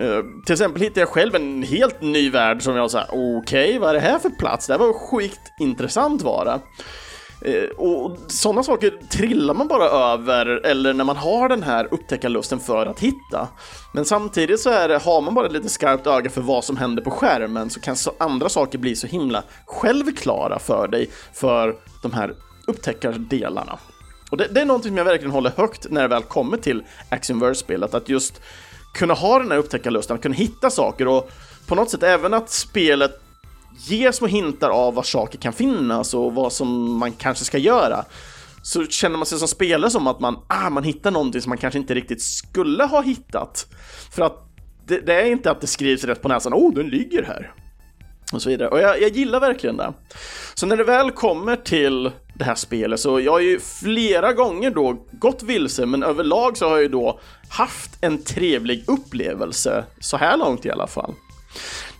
Uh, 0.00 0.20
till 0.46 0.52
exempel 0.52 0.82
hittade 0.82 1.00
jag 1.00 1.08
själv 1.08 1.34
en 1.34 1.62
helt 1.62 2.02
ny 2.02 2.30
värld 2.30 2.62
som 2.62 2.76
jag 2.76 2.90
sa, 2.90 3.04
okej, 3.08 3.36
okay, 3.36 3.78
vad 3.78 3.90
är 3.90 3.94
det 3.94 4.00
här 4.00 4.18
för 4.18 4.30
plats? 4.30 4.66
Det 4.66 4.72
här 4.72 4.78
var 4.78 4.92
skitintressant 4.92 6.22
var 6.22 6.44
det. 6.44 6.60
Eh, 7.44 7.64
och 7.76 8.16
sådana 8.26 8.62
saker 8.62 8.90
trillar 9.10 9.54
man 9.54 9.68
bara 9.68 9.84
över 9.84 10.46
eller 10.46 10.94
när 10.94 11.04
man 11.04 11.16
har 11.16 11.48
den 11.48 11.62
här 11.62 11.88
upptäckarlusten 11.90 12.60
för 12.60 12.86
att 12.86 13.00
hitta. 13.00 13.48
Men 13.94 14.04
samtidigt 14.04 14.60
så 14.60 14.70
är 14.70 14.88
det, 14.88 14.98
har 14.98 15.20
man 15.20 15.34
bara 15.34 15.46
ett 15.46 15.52
lite 15.52 15.68
skarpt 15.68 16.06
öga 16.06 16.30
för 16.30 16.40
vad 16.40 16.64
som 16.64 16.76
händer 16.76 17.02
på 17.02 17.10
skärmen 17.10 17.70
så 17.70 17.80
kan 17.80 17.96
så 17.96 18.12
andra 18.18 18.48
saker 18.48 18.78
bli 18.78 18.96
så 18.96 19.06
himla 19.06 19.42
självklara 19.66 20.58
för 20.58 20.88
dig 20.88 21.10
för 21.34 21.76
de 22.02 22.12
här 22.12 22.34
upptäckardelarna. 22.66 23.78
Och 24.30 24.36
det, 24.36 24.46
det 24.50 24.60
är 24.60 24.64
någonting 24.64 24.90
som 24.90 24.96
jag 24.96 25.04
verkligen 25.04 25.32
håller 25.32 25.52
högt 25.56 25.86
när 25.90 26.02
det 26.02 26.08
väl 26.08 26.22
kommer 26.22 26.56
till 26.56 26.82
Actionverse-spelet, 27.08 27.94
att 27.94 28.08
just 28.08 28.40
kunna 28.94 29.14
ha 29.14 29.38
den 29.38 29.50
här 29.50 29.58
upptäckarlusten, 29.58 30.16
att 30.16 30.22
kunna 30.22 30.34
hitta 30.34 30.70
saker 30.70 31.08
och 31.08 31.30
på 31.66 31.74
något 31.74 31.90
sätt 31.90 32.02
även 32.02 32.34
att 32.34 32.50
spelet 32.50 33.20
ger 33.76 34.12
små 34.12 34.26
hintar 34.26 34.70
av 34.70 34.94
var 34.94 35.02
saker 35.02 35.38
kan 35.38 35.52
finnas 35.52 36.14
och 36.14 36.34
vad 36.34 36.52
som 36.52 36.98
man 36.98 37.12
kanske 37.12 37.44
ska 37.44 37.58
göra 37.58 38.04
så 38.62 38.86
känner 38.86 39.16
man 39.16 39.26
sig 39.26 39.38
som 39.38 39.48
spelare 39.48 39.90
som 39.90 40.06
att 40.06 40.20
man, 40.20 40.38
ah, 40.46 40.70
man 40.70 40.84
hittar 40.84 41.10
någonting 41.10 41.42
som 41.42 41.50
man 41.50 41.58
kanske 41.58 41.78
inte 41.78 41.94
riktigt 41.94 42.22
skulle 42.22 42.84
ha 42.84 43.02
hittat. 43.02 43.66
För 44.12 44.22
att 44.22 44.50
det, 44.86 45.00
det 45.00 45.14
är 45.14 45.26
inte 45.26 45.50
att 45.50 45.60
det 45.60 45.66
skrivs 45.66 46.04
rätt 46.04 46.22
på 46.22 46.28
näsan, 46.28 46.54
oh, 46.54 46.74
den 46.74 46.88
ligger 46.88 47.22
här. 47.22 47.52
Och 48.32 48.42
så 48.42 48.50
vidare. 48.50 48.68
Och 48.68 48.80
jag, 48.80 49.02
jag, 49.02 49.10
gillar 49.10 49.40
verkligen 49.40 49.76
det. 49.76 49.92
Så 50.54 50.66
när 50.66 50.76
det 50.76 50.84
väl 50.84 51.10
kommer 51.10 51.56
till 51.56 52.10
det 52.34 52.44
här 52.44 52.54
spelet 52.54 53.00
så 53.00 53.20
jag 53.20 53.32
har 53.32 53.40
ju 53.40 53.60
flera 53.60 54.32
gånger 54.32 54.70
då 54.70 55.06
gått 55.12 55.42
vilse, 55.42 55.86
men 55.86 56.02
överlag 56.02 56.56
så 56.56 56.68
har 56.68 56.72
jag 56.72 56.82
ju 56.82 56.88
då 56.88 57.20
haft 57.48 57.90
en 58.00 58.22
trevlig 58.22 58.84
upplevelse, 58.86 59.84
så 60.00 60.16
här 60.16 60.36
långt 60.36 60.66
i 60.66 60.70
alla 60.70 60.86
fall. 60.86 61.14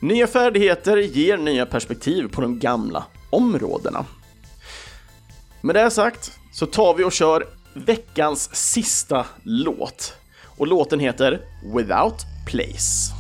Nya 0.01 0.27
färdigheter 0.27 0.97
ger 0.97 1.37
nya 1.37 1.67
perspektiv 1.67 2.29
på 2.29 2.41
de 2.41 2.59
gamla 2.59 3.05
områdena. 3.31 4.07
Med 5.61 5.75
det 5.75 5.91
sagt 5.91 6.33
så 6.53 6.67
tar 6.67 6.95
vi 6.95 7.05
och 7.05 7.13
kör 7.13 7.47
veckans 7.75 8.57
sista 8.57 9.27
låt. 9.43 10.15
Och 10.59 10.67
låten 10.67 11.01
heter 11.01 11.41
Without 11.75 12.27
Place. 12.47 13.20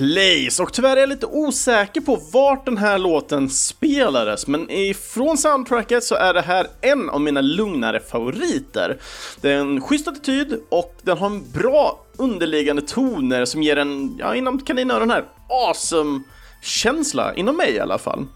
Place 0.00 0.62
och 0.62 0.72
tyvärr 0.72 0.96
är 0.96 1.00
jag 1.00 1.08
lite 1.08 1.26
osäker 1.26 2.00
på 2.00 2.16
vart 2.32 2.64
den 2.64 2.78
här 2.78 2.98
låten 2.98 3.50
spelades 3.50 4.46
men 4.46 4.70
ifrån 4.70 5.38
soundtracket 5.38 6.04
så 6.04 6.14
är 6.14 6.34
det 6.34 6.40
här 6.40 6.66
en 6.80 7.10
av 7.10 7.20
mina 7.20 7.40
lugnare 7.40 8.00
favoriter. 8.00 8.98
Det 9.40 9.50
är 9.50 9.56
en 9.56 9.80
schysst 9.80 10.08
attityd 10.08 10.60
och 10.68 10.96
den 11.02 11.18
har 11.18 11.26
en 11.26 11.50
bra 11.52 12.04
underliggande 12.16 12.82
toner 12.82 13.44
som 13.44 13.62
ger 13.62 13.76
en, 13.76 14.16
ja 14.18 14.34
inom 14.34 14.58
kaninöron 14.58 15.10
här, 15.10 15.24
awesome 15.48 16.22
känsla, 16.62 17.34
inom 17.34 17.56
mig 17.56 17.74
i 17.74 17.80
alla 17.80 17.98
fall. 17.98 18.26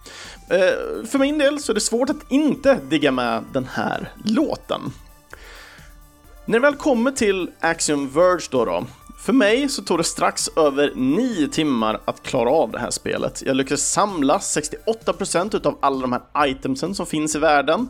Eh, 0.50 1.06
för 1.06 1.18
min 1.18 1.38
del 1.38 1.58
så 1.58 1.72
är 1.72 1.74
det 1.74 1.80
svårt 1.80 2.10
att 2.10 2.30
inte 2.32 2.78
digga 2.90 3.12
med 3.12 3.44
den 3.52 3.68
här 3.72 4.12
låten. 4.24 4.80
När 6.46 6.58
det 6.58 6.62
väl 6.62 6.74
kommer 6.74 7.10
till 7.10 7.50
Axiom 7.60 8.10
Verge 8.10 8.48
då, 8.50 8.64
då 8.64 8.84
för 9.24 9.32
mig 9.32 9.68
så 9.68 9.82
tog 9.82 9.98
det 9.98 10.04
strax 10.04 10.48
över 10.56 10.92
9 10.94 11.48
timmar 11.48 12.00
att 12.04 12.22
klara 12.22 12.50
av 12.50 12.70
det 12.70 12.78
här 12.78 12.90
spelet. 12.90 13.42
Jag 13.46 13.56
lyckades 13.56 13.92
samla 13.92 14.38
68% 14.38 15.56
utav 15.56 15.78
alla 15.80 16.00
de 16.00 16.12
här 16.12 16.46
itemsen 16.46 16.94
som 16.94 17.06
finns 17.06 17.36
i 17.36 17.38
världen. 17.38 17.88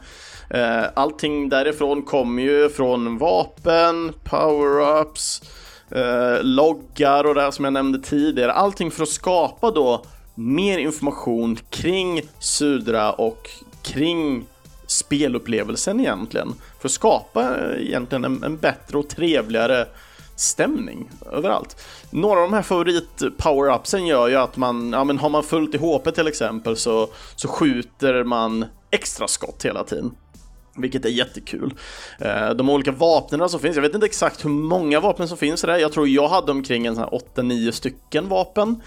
Eh, 0.51 0.85
allting 0.95 1.49
därifrån 1.49 2.03
kommer 2.03 2.43
ju 2.43 2.69
från 2.69 3.19
vapen, 3.19 4.13
power-ups, 4.25 5.43
eh, 5.91 6.43
loggar 6.43 7.25
och 7.25 7.35
det 7.35 7.53
som 7.53 7.65
jag 7.65 7.73
nämnde 7.73 7.99
tidigare. 7.99 8.53
Allting 8.53 8.91
för 8.91 9.03
att 9.03 9.09
skapa 9.09 9.71
då 9.71 10.05
mer 10.35 10.79
information 10.79 11.59
kring 11.71 12.23
Sudra 12.39 13.13
och 13.13 13.51
kring 13.83 14.47
spelupplevelsen 14.87 16.01
egentligen. 16.01 16.55
För 16.81 16.89
att 16.89 16.93
skapa 16.93 17.43
eh, 17.43 17.87
egentligen 17.87 18.25
en, 18.25 18.45
en 18.45 18.57
bättre 18.57 18.99
och 18.99 19.09
trevligare 19.09 19.87
stämning 20.37 21.11
överallt. 21.33 21.85
Några 22.11 22.41
av 22.41 22.51
de 22.51 22.55
här 22.57 22.63
favorit 22.63 23.19
power-upsen 23.39 24.07
gör 24.07 24.29
ju 24.29 24.37
att 24.37 24.57
man, 24.57 24.93
ja 24.93 25.05
men 25.05 25.19
har 25.19 25.29
man 25.29 25.43
fullt 25.43 25.75
i 25.75 25.79
HP 25.79 26.15
till 26.15 26.27
exempel 26.27 26.77
så, 26.77 27.09
så 27.37 27.49
skjuter 27.49 28.25
man 28.25 28.65
extra 28.91 29.29
skott 29.29 29.65
hela 29.65 29.85
tiden. 29.85 30.15
Vilket 30.77 31.05
är 31.05 31.09
jättekul. 31.09 31.75
Eh, 32.19 32.51
de 32.51 32.71
olika 32.71 32.93
vapnen 32.93 33.49
som 33.49 33.61
finns, 33.61 33.77
jag 33.77 33.83
vet 33.83 33.95
inte 33.95 34.07
exakt 34.07 34.45
hur 34.45 34.51
många 34.51 35.01
vapen 35.01 35.29
som 35.29 35.39
finns 35.39 35.63
där. 35.63 35.79
Jag 35.79 35.93
tror 35.93 36.09
jag 36.09 36.29
hade 36.29 36.53
omkring 36.53 36.87
en 36.87 36.97
8-9 36.97 37.71
stycken 37.71 38.29
vapen. 38.29 38.83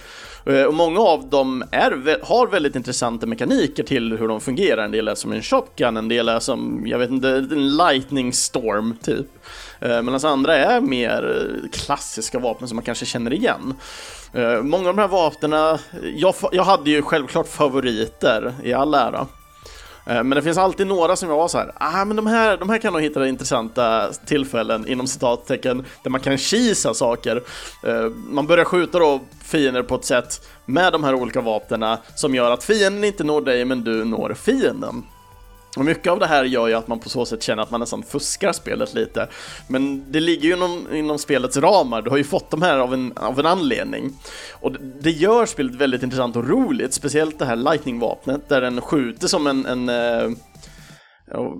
Eh, 0.46 0.64
och 0.64 0.74
många 0.74 1.00
av 1.00 1.30
dem 1.30 1.64
är, 1.72 2.26
har 2.26 2.48
väldigt 2.48 2.76
intressanta 2.76 3.26
mekaniker 3.26 3.84
till 3.84 4.18
hur 4.18 4.28
de 4.28 4.42
fungerar. 4.42 4.84
En 4.84 4.92
del 4.92 5.08
är 5.08 5.16
som 5.16 5.32
en 5.32 5.42
shotgun, 5.42 5.98
en 5.98 6.08
del 6.08 6.30
är 6.30 6.40
som, 6.40 6.84
jag 6.86 7.00
vet 7.00 7.10
inte, 7.10 7.30
en 7.30 7.78
lightning 7.78 8.34
storm 8.34 8.98
typ. 9.04 9.28
Eh, 9.80 10.02
medan 10.02 10.20
andra 10.26 10.56
är 10.56 10.82
mer 10.82 11.52
klassiska 11.72 12.40
vapen 12.40 12.68
som 12.68 12.76
man 12.76 12.84
kanske 12.84 13.06
känner 13.06 13.34
igen. 13.34 13.74
Många 14.62 14.90
av 14.90 14.96
de 14.96 15.02
här 15.02 15.08
vapnen, 15.08 15.78
jag, 16.16 16.36
jag 16.52 16.64
hade 16.64 16.90
ju 16.90 17.02
självklart 17.02 17.48
favoriter 17.48 18.54
i 18.64 18.74
all 18.74 18.94
ära. 18.94 19.28
Eh, 20.08 20.24
men 20.24 20.30
det 20.30 20.42
finns 20.42 20.58
alltid 20.58 20.88
några 20.88 21.16
som 21.16 21.30
jag 21.30 21.38
var 21.38 21.48
så 21.48 21.58
här, 21.58 21.72
ah 21.76 22.06
men 22.06 22.16
de 22.16 22.28
här, 22.28 22.58
de 22.58 22.70
här 22.70 22.78
kan 22.78 22.94
nog 22.94 23.02
hitta 23.02 23.28
intressanta 23.28 24.12
tillfällen 24.26 24.88
inom 24.88 25.08
citattecken 25.08 25.86
där 26.04 26.10
man 26.10 26.22
kan 26.22 26.38
kisa 26.38 26.94
saker. 26.94 27.44
Eh, 27.84 28.10
man 28.30 28.48
börjar 28.48 28.66
skjuta 28.66 29.00
då 29.00 29.22
fiender 29.44 29.84
på 29.84 29.96
ett 29.96 30.06
sätt 30.06 30.48
med 30.66 30.94
de 30.94 31.04
här 31.04 31.14
olika 31.14 31.42
vapnena 31.42 31.98
som 32.16 32.36
gör 32.36 32.52
att 32.52 32.64
fienden 32.64 33.04
inte 33.04 33.24
når 33.24 33.42
dig 33.42 33.66
men 33.66 33.84
du 33.84 34.06
når 34.06 34.34
fienden. 34.34 35.04
Och 35.78 35.86
mycket 35.86 36.12
av 36.12 36.20
det 36.20 36.26
här 36.28 36.44
gör 36.44 36.68
ju 36.68 36.74
att 36.74 36.88
man 36.88 37.00
på 37.00 37.10
så 37.10 37.26
sätt 37.26 37.44
känner 37.44 37.64
att 37.64 37.72
man 37.72 37.80
nästan 37.80 38.04
fuskar 38.04 38.52
spelet 38.52 38.94
lite. 38.94 39.28
Men 39.68 40.12
det 40.12 40.20
ligger 40.20 40.48
ju 40.48 40.54
inom, 40.56 40.88
inom 40.94 41.18
spelets 41.20 41.58
ramar, 41.58 42.02
du 42.02 42.10
har 42.10 42.18
ju 42.18 42.24
fått 42.24 42.52
de 42.52 42.62
här 42.62 42.78
av 42.78 42.94
en, 42.94 43.14
av 43.16 43.40
en 43.40 43.46
anledning. 43.46 44.12
Och 44.52 44.72
det, 44.72 44.80
det 45.02 45.12
gör 45.12 45.46
spelet 45.46 45.76
väldigt 45.76 46.04
intressant 46.04 46.36
och 46.36 46.50
roligt, 46.50 46.94
speciellt 46.94 47.40
det 47.40 47.46
här 47.46 47.56
lightning-vapnet 47.56 48.50
där 48.50 48.62
den 48.62 48.82
skjuter 48.82 49.28
som 49.28 49.48
en, 49.48 49.66
en 49.66 49.90
eh, 49.90 50.38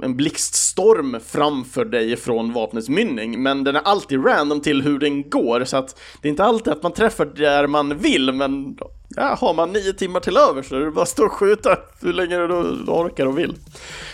en 0.04 0.16
blixtstorm 0.16 1.20
framför 1.26 1.86
dig 1.86 2.16
från 2.16 2.54
vapnets 2.54 2.90
mynning, 2.90 3.44
men 3.44 3.64
den 3.64 3.76
är 3.76 3.82
alltid 3.82 4.26
random 4.26 4.62
till 4.62 4.82
hur 4.82 5.00
den 5.00 5.30
går, 5.30 5.64
så 5.64 5.78
att 5.78 6.00
det 6.22 6.28
är 6.28 6.30
inte 6.30 6.44
alltid 6.44 6.74
att 6.74 6.84
man 6.84 6.94
träffar 6.94 7.26
där 7.26 7.68
man 7.68 7.98
vill, 7.98 8.32
men 8.32 8.78
ja, 9.16 9.38
har 9.40 9.54
man 9.54 9.74
nio 9.74 9.94
timmar 9.94 10.20
till 10.20 10.38
över 10.38 10.62
så 10.62 10.76
är 10.76 10.80
det 10.80 10.92
bara 10.92 11.02
att 11.02 11.10
stå 11.10 11.26
och 11.26 11.32
skjuta 11.32 11.78
hur 12.02 12.14
länge 12.14 12.38
du 12.38 12.54
orkar 12.88 13.26
och 13.26 13.38
vill. 13.38 13.56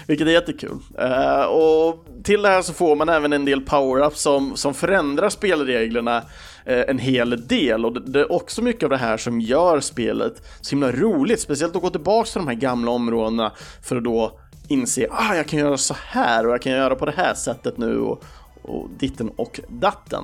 Vilket 0.08 0.28
är 0.28 0.32
jättekul. 0.32 0.78
Uh, 1.00 1.46
och 1.46 2.06
till 2.24 2.42
det 2.42 2.50
här 2.50 2.62
så 2.62 2.74
får 2.74 2.96
man 2.96 3.10
även 3.10 3.34
en 3.34 3.46
del 3.46 3.62
power-ups 3.62 4.16
som, 4.16 4.56
som 4.56 4.74
förändrar 4.74 5.30
spelreglerna 5.30 6.18
uh, 6.18 6.24
en 6.66 7.00
hel 7.00 7.48
del 7.48 7.86
och 7.86 7.94
det, 7.94 8.00
det, 8.00 8.20
är 8.20 8.32
också 8.32 8.62
mycket 8.62 8.84
av 8.84 8.90
det 8.90 8.98
här 8.98 9.18
som 9.18 9.42
gör 9.42 9.80
spelet 9.80 10.48
så 10.62 10.70
himla 10.70 10.92
roligt, 10.92 11.40
speciellt 11.40 11.76
att 11.76 11.82
gå 11.82 11.90
tillbaka 11.90 12.30
till 12.30 12.42
de 12.42 12.48
här 12.48 12.56
gamla 12.56 12.92
områdena 12.92 13.52
för 13.84 13.96
att 13.96 14.04
då 14.04 14.40
inse 14.68 15.08
ah, 15.12 15.36
jag 15.36 15.48
kan 15.48 15.60
göra 15.60 15.78
så 15.78 15.96
här 16.00 16.48
och 16.48 16.54
jag 16.54 16.62
kan 16.62 16.72
göra 16.72 16.96
på 16.96 17.06
det 17.06 17.14
här 17.18 17.34
sättet 17.34 17.78
nu 17.78 18.00
och, 18.00 18.24
och 18.62 18.90
ditten 19.00 19.30
och 19.30 19.60
datten. 19.68 20.24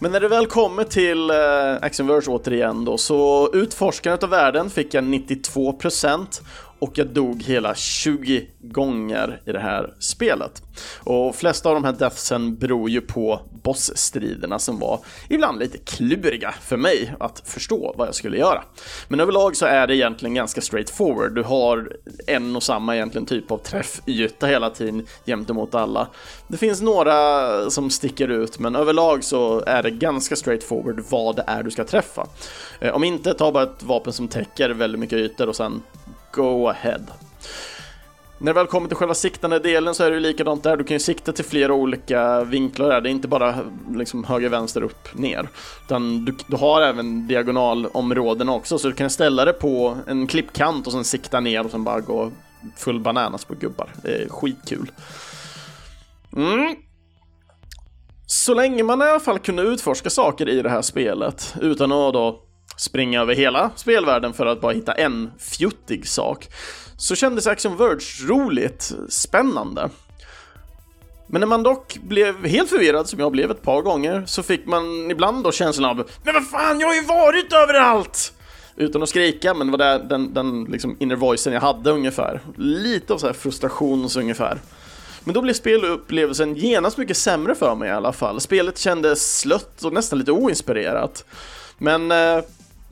Men 0.00 0.12
när 0.12 0.20
det 0.20 0.28
väl 0.28 0.46
kommer 0.46 0.84
till 0.84 1.30
eh, 1.30 1.36
Actionverse 1.82 2.30
återigen 2.30 2.84
då, 2.84 2.98
så 2.98 3.50
utforskandet 3.52 4.22
av 4.22 4.30
världen 4.30 4.70
fick 4.70 4.94
jag 4.94 5.04
92% 5.04 6.40
och 6.78 6.98
jag 6.98 7.06
dog 7.06 7.42
hela 7.42 7.74
20 7.74 8.48
gånger 8.60 9.40
i 9.44 9.52
det 9.52 9.60
här 9.60 9.94
spelet. 9.98 10.62
Och 11.04 11.34
flesta 11.34 11.68
av 11.68 11.74
de 11.74 11.84
här 11.84 11.92
deathsen 11.92 12.56
beror 12.56 12.90
ju 12.90 13.00
på 13.00 13.40
bossstriderna 13.62 14.58
som 14.58 14.78
var 14.78 15.00
ibland 15.28 15.58
lite 15.58 15.78
kluriga 15.78 16.54
för 16.62 16.76
mig 16.76 17.14
att 17.20 17.42
förstå 17.44 17.94
vad 17.98 18.08
jag 18.08 18.14
skulle 18.14 18.38
göra. 18.38 18.62
Men 19.08 19.20
överlag 19.20 19.56
så 19.56 19.66
är 19.66 19.86
det 19.86 19.96
egentligen 19.96 20.34
ganska 20.34 20.60
straightforward. 20.60 21.34
Du 21.34 21.42
har 21.42 21.96
en 22.26 22.56
och 22.56 22.62
samma 22.62 22.96
egentligen 22.96 23.26
typ 23.26 23.50
av 23.50 23.58
träffyta 23.58 24.46
hela 24.46 24.70
tiden 24.70 25.06
jämt 25.24 25.50
emot 25.50 25.74
alla. 25.74 26.08
Det 26.48 26.56
finns 26.56 26.80
några 26.80 27.70
som 27.70 27.90
sticker 27.90 28.28
ut, 28.28 28.58
men 28.58 28.76
överlag 28.76 29.24
så 29.24 29.64
är 29.66 29.82
det 29.82 29.90
ganska 29.90 30.36
straightforward 30.36 31.04
vad 31.10 31.36
det 31.36 31.44
är 31.46 31.62
du 31.62 31.70
ska 31.70 31.84
träffa. 31.84 32.26
Eh, 32.80 32.94
om 32.94 33.04
inte, 33.04 33.34
ta 33.34 33.52
bara 33.52 33.62
ett 33.62 33.82
vapen 33.82 34.12
som 34.12 34.28
täcker 34.28 34.70
väldigt 34.70 35.00
mycket 35.00 35.18
ytor 35.18 35.48
och 35.48 35.56
sen 35.56 35.82
go 36.32 36.68
ahead. 36.68 37.00
När 38.38 38.52
det 38.52 38.60
väl 38.60 38.66
kommer 38.66 38.88
till 38.88 38.96
själva 38.96 39.14
siktande 39.14 39.58
delen 39.58 39.94
så 39.94 40.04
är 40.04 40.10
det 40.10 40.14
ju 40.14 40.20
likadant 40.20 40.62
där. 40.62 40.76
Du 40.76 40.84
kan 40.84 40.94
ju 40.94 40.98
sikta 40.98 41.32
till 41.32 41.44
flera 41.44 41.74
olika 41.74 42.44
vinklar 42.44 42.88
där. 42.88 43.00
Det 43.00 43.08
är 43.08 43.10
inte 43.10 43.28
bara 43.28 43.54
liksom 43.94 44.24
höger, 44.24 44.48
vänster, 44.48 44.82
upp, 44.82 45.18
ner. 45.18 45.48
Utan 45.84 46.24
du, 46.24 46.34
du 46.46 46.56
har 46.56 46.82
även 46.82 47.26
diagonalområden 47.26 48.48
också, 48.48 48.78
så 48.78 48.88
du 48.88 48.94
kan 48.94 49.10
ställa 49.10 49.44
det 49.44 49.52
på 49.52 49.96
en 50.06 50.26
klippkant 50.26 50.86
och 50.86 50.92
sen 50.92 51.04
sikta 51.04 51.40
ner 51.40 51.64
och 51.64 51.70
sen 51.70 51.84
bara 51.84 52.00
gå 52.00 52.32
full 52.76 53.00
bananas 53.00 53.44
på 53.44 53.54
gubbar. 53.54 53.92
Det 54.02 54.22
är 54.22 54.28
skitkul. 54.28 54.90
Mm. 56.36 56.76
Så 58.26 58.54
länge 58.54 58.82
man 58.82 59.02
i 59.02 59.04
alla 59.04 59.20
fall 59.20 59.38
kunde 59.38 59.62
utforska 59.62 60.10
saker 60.10 60.48
i 60.48 60.62
det 60.62 60.70
här 60.70 60.82
spelet 60.82 61.54
utan 61.60 61.92
att 61.92 62.14
då 62.14 62.45
springa 62.76 63.20
över 63.20 63.34
hela 63.34 63.70
spelvärlden 63.76 64.32
för 64.32 64.46
att 64.46 64.60
bara 64.60 64.72
hitta 64.72 64.92
en 64.92 65.30
fjuttig 65.38 66.08
sak, 66.08 66.48
så 66.96 67.14
kändes 67.14 67.46
Action 67.46 67.76
Verge 67.76 68.26
roligt, 68.28 68.92
spännande. 69.08 69.90
Men 71.26 71.40
när 71.40 71.46
man 71.46 71.62
dock 71.62 71.98
blev 72.02 72.46
helt 72.46 72.70
förvirrad, 72.70 73.08
som 73.08 73.20
jag 73.20 73.32
blev 73.32 73.50
ett 73.50 73.62
par 73.62 73.82
gånger, 73.82 74.24
så 74.26 74.42
fick 74.42 74.66
man 74.66 75.10
ibland 75.10 75.44
då 75.44 75.52
känslan 75.52 75.90
av 75.90 76.10
Men 76.22 76.34
vad 76.34 76.48
fan, 76.48 76.80
jag 76.80 76.86
har 76.86 76.94
ju 76.94 77.04
varit 77.04 77.52
överallt! 77.52 78.32
Utan 78.76 79.02
att 79.02 79.08
skrika, 79.08 79.54
men 79.54 79.70
det 79.70 79.78
var 79.78 79.98
den, 79.98 80.34
den 80.34 80.64
liksom 80.64 80.96
inner 81.00 81.16
voicen 81.16 81.52
jag 81.52 81.60
hade 81.60 81.90
ungefär. 81.90 82.40
Lite 82.56 83.12
av 83.12 83.18
så 83.18 83.26
här 83.26 83.34
frustration 83.34 84.10
så 84.10 84.20
ungefär. 84.20 84.58
Men 85.24 85.34
då 85.34 85.42
blev 85.42 85.54
spelupplevelsen 85.54 86.56
genast 86.56 86.98
mycket 86.98 87.16
sämre 87.16 87.54
för 87.54 87.74
mig 87.74 87.88
i 87.88 87.92
alla 87.92 88.12
fall. 88.12 88.40
Spelet 88.40 88.78
kändes 88.78 89.38
slött 89.38 89.84
och 89.84 89.92
nästan 89.92 90.18
lite 90.18 90.32
oinspirerat. 90.32 91.24
Men 91.78 92.10
eh, 92.10 92.40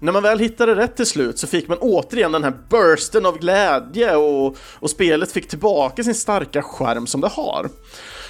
när 0.04 0.12
man 0.12 0.22
väl 0.22 0.38
hittade 0.38 0.74
rätt 0.74 0.96
till 0.96 1.06
slut 1.06 1.38
så 1.38 1.46
fick 1.46 1.68
man 1.68 1.78
återigen 1.78 2.32
den 2.32 2.44
här 2.44 2.52
bursten 2.68 3.26
av 3.26 3.38
glädje 3.38 4.16
och, 4.16 4.56
och 4.80 4.90
spelet 4.90 5.32
fick 5.32 5.48
tillbaka 5.48 6.04
sin 6.04 6.14
starka 6.14 6.62
skärm 6.62 7.06
som 7.06 7.20
det 7.20 7.28
har. 7.28 7.68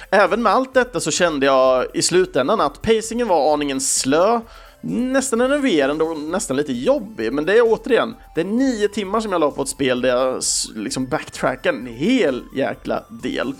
Även 0.09 0.43
med 0.43 0.53
allt 0.53 0.73
detta 0.73 0.99
så 0.99 1.11
kände 1.11 1.45
jag 1.45 1.85
i 1.93 2.01
slutändan 2.01 2.61
att 2.61 2.81
pacingen 2.81 3.27
var 3.27 3.53
aningen 3.53 3.81
slö, 3.81 4.41
nästan 4.81 5.41
enerverande 5.41 6.03
och 6.03 6.19
nästan 6.19 6.57
lite 6.57 6.73
jobbig, 6.73 7.33
men 7.33 7.45
det 7.45 7.57
är 7.57 7.61
återigen, 7.61 8.15
det 8.35 8.41
är 8.41 8.45
nio 8.45 8.87
timmar 8.87 9.19
som 9.19 9.31
jag 9.31 9.41
la 9.41 9.51
på 9.51 9.61
ett 9.61 9.69
spel 9.69 10.01
där 10.01 10.09
jag 10.09 10.41
liksom 10.75 11.05
backtrackar 11.05 11.73
en 11.73 11.87
hel 11.87 12.43
jäkla 12.55 13.03
del. 13.09 13.53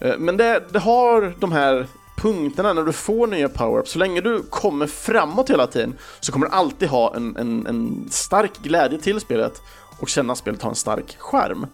Eh, 0.00 0.18
men 0.18 0.36
det, 0.36 0.62
det 0.72 0.78
har 0.78 1.34
de 1.40 1.52
här 1.52 1.86
punkterna 2.20 2.72
när 2.72 2.82
du 2.82 2.92
får 2.92 3.26
nya 3.26 3.48
power-ups, 3.48 3.92
så 3.92 3.98
länge 3.98 4.20
du 4.20 4.42
kommer 4.42 4.86
framåt 4.86 5.50
hela 5.50 5.66
tiden 5.66 5.98
så 6.20 6.32
kommer 6.32 6.46
du 6.46 6.52
alltid 6.52 6.88
ha 6.88 7.16
en, 7.16 7.36
en, 7.36 7.66
en 7.66 8.08
stark 8.10 8.58
glädje 8.62 8.98
till 8.98 9.20
spelet 9.20 9.62
och 10.00 10.08
känna 10.08 10.32
att 10.32 10.38
spelet 10.38 10.62
har 10.62 10.70
en 10.70 10.76
stark 10.76 11.16
skärm. 11.18 11.66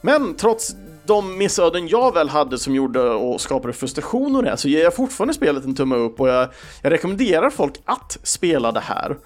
Men 0.00 0.34
trots 0.34 0.74
de 1.06 1.38
missöden 1.38 1.88
jag 1.88 2.14
väl 2.14 2.28
hade 2.28 2.58
som 2.58 2.74
gjorde 2.74 3.10
och 3.10 3.40
skapade 3.40 3.72
frustration 3.72 4.36
och 4.36 4.42
det, 4.42 4.56
så 4.56 4.68
ger 4.68 4.82
jag 4.82 4.94
fortfarande 4.94 5.34
spelet 5.34 5.64
en 5.64 5.74
tumme 5.74 5.96
upp 5.96 6.20
och 6.20 6.28
jag, 6.28 6.48
jag 6.82 6.92
rekommenderar 6.92 7.50
folk 7.50 7.74
att 7.84 8.18
spela 8.22 8.72
det 8.72 8.80
här. 8.80 9.16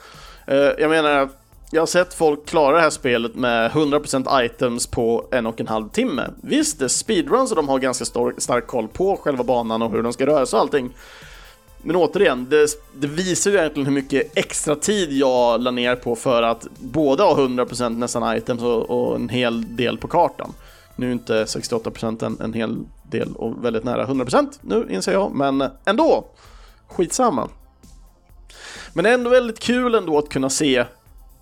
Uh, 0.51 0.73
jag 0.79 0.91
menar, 0.91 1.29
jag 1.75 1.83
har 1.83 1.87
sett 1.87 2.15
folk 2.15 2.47
klara 2.47 2.77
det 2.77 2.83
här 2.83 2.91
spelet 2.91 3.35
med 3.35 3.71
100% 3.71 4.45
items 4.45 4.87
på 4.87 5.29
en 5.31 5.47
och 5.47 5.61
en 5.61 5.69
halv 5.69 5.89
timme. 5.89 6.31
Visst, 6.43 6.79
det 6.79 6.85
är 6.85 6.89
speedruns 6.89 7.51
och 7.51 7.57
de 7.57 7.69
har 7.69 7.79
ganska 7.79 8.05
stor, 8.05 8.35
stark 8.39 8.67
koll 8.67 8.89
på 8.89 9.17
själva 9.17 9.45
banan 9.45 9.83
och 9.83 9.91
hur 9.91 10.03
de 10.03 10.13
ska 10.13 10.27
röra 10.27 10.47
sig 10.47 10.57
och 10.57 10.61
allting. 10.61 10.91
Men 11.83 11.97
återigen, 11.97 12.47
det, 12.51 12.69
det, 12.95 13.07
visar 13.07 13.51
ju 13.51 13.57
egentligen 13.57 13.87
hur 13.87 13.93
mycket 13.93 14.39
extra 14.39 14.77
tid 14.77 15.13
jag 15.13 15.61
la 15.61 15.71
ner 15.71 15.97
på 15.97 16.17
för 16.17 16.43
att 16.43 16.67
både 16.79 17.23
ha 17.23 17.37
100% 17.37 17.99
nästan 17.99 18.37
items 18.37 18.63
och, 18.63 18.91
och, 18.91 19.17
en 19.17 19.29
hel 19.29 19.77
del 19.77 19.99
på 19.99 20.09
kartan. 20.09 20.53
Nu 20.97 21.09
är 21.09 21.13
inte 21.13 21.45
68% 21.45 22.27
en, 22.27 22.41
en 22.41 22.53
hel 22.53 22.79
del 23.03 23.33
och 23.37 23.65
väldigt 23.65 23.85
nära 23.85 24.07
100% 24.07 24.49
nu 24.61 24.87
inser 24.91 25.13
jag, 25.13 25.35
men 25.35 25.65
ändå. 25.85 26.25
Skitsamma. 26.89 27.49
Men 28.93 29.05
det 29.05 29.11
är 29.11 29.15
ändå 29.15 29.31
väldigt 29.31 29.61
kul 29.61 29.95
ändå 29.95 30.19
att 30.19 30.29
kunna 30.29 30.51
se 30.51 30.85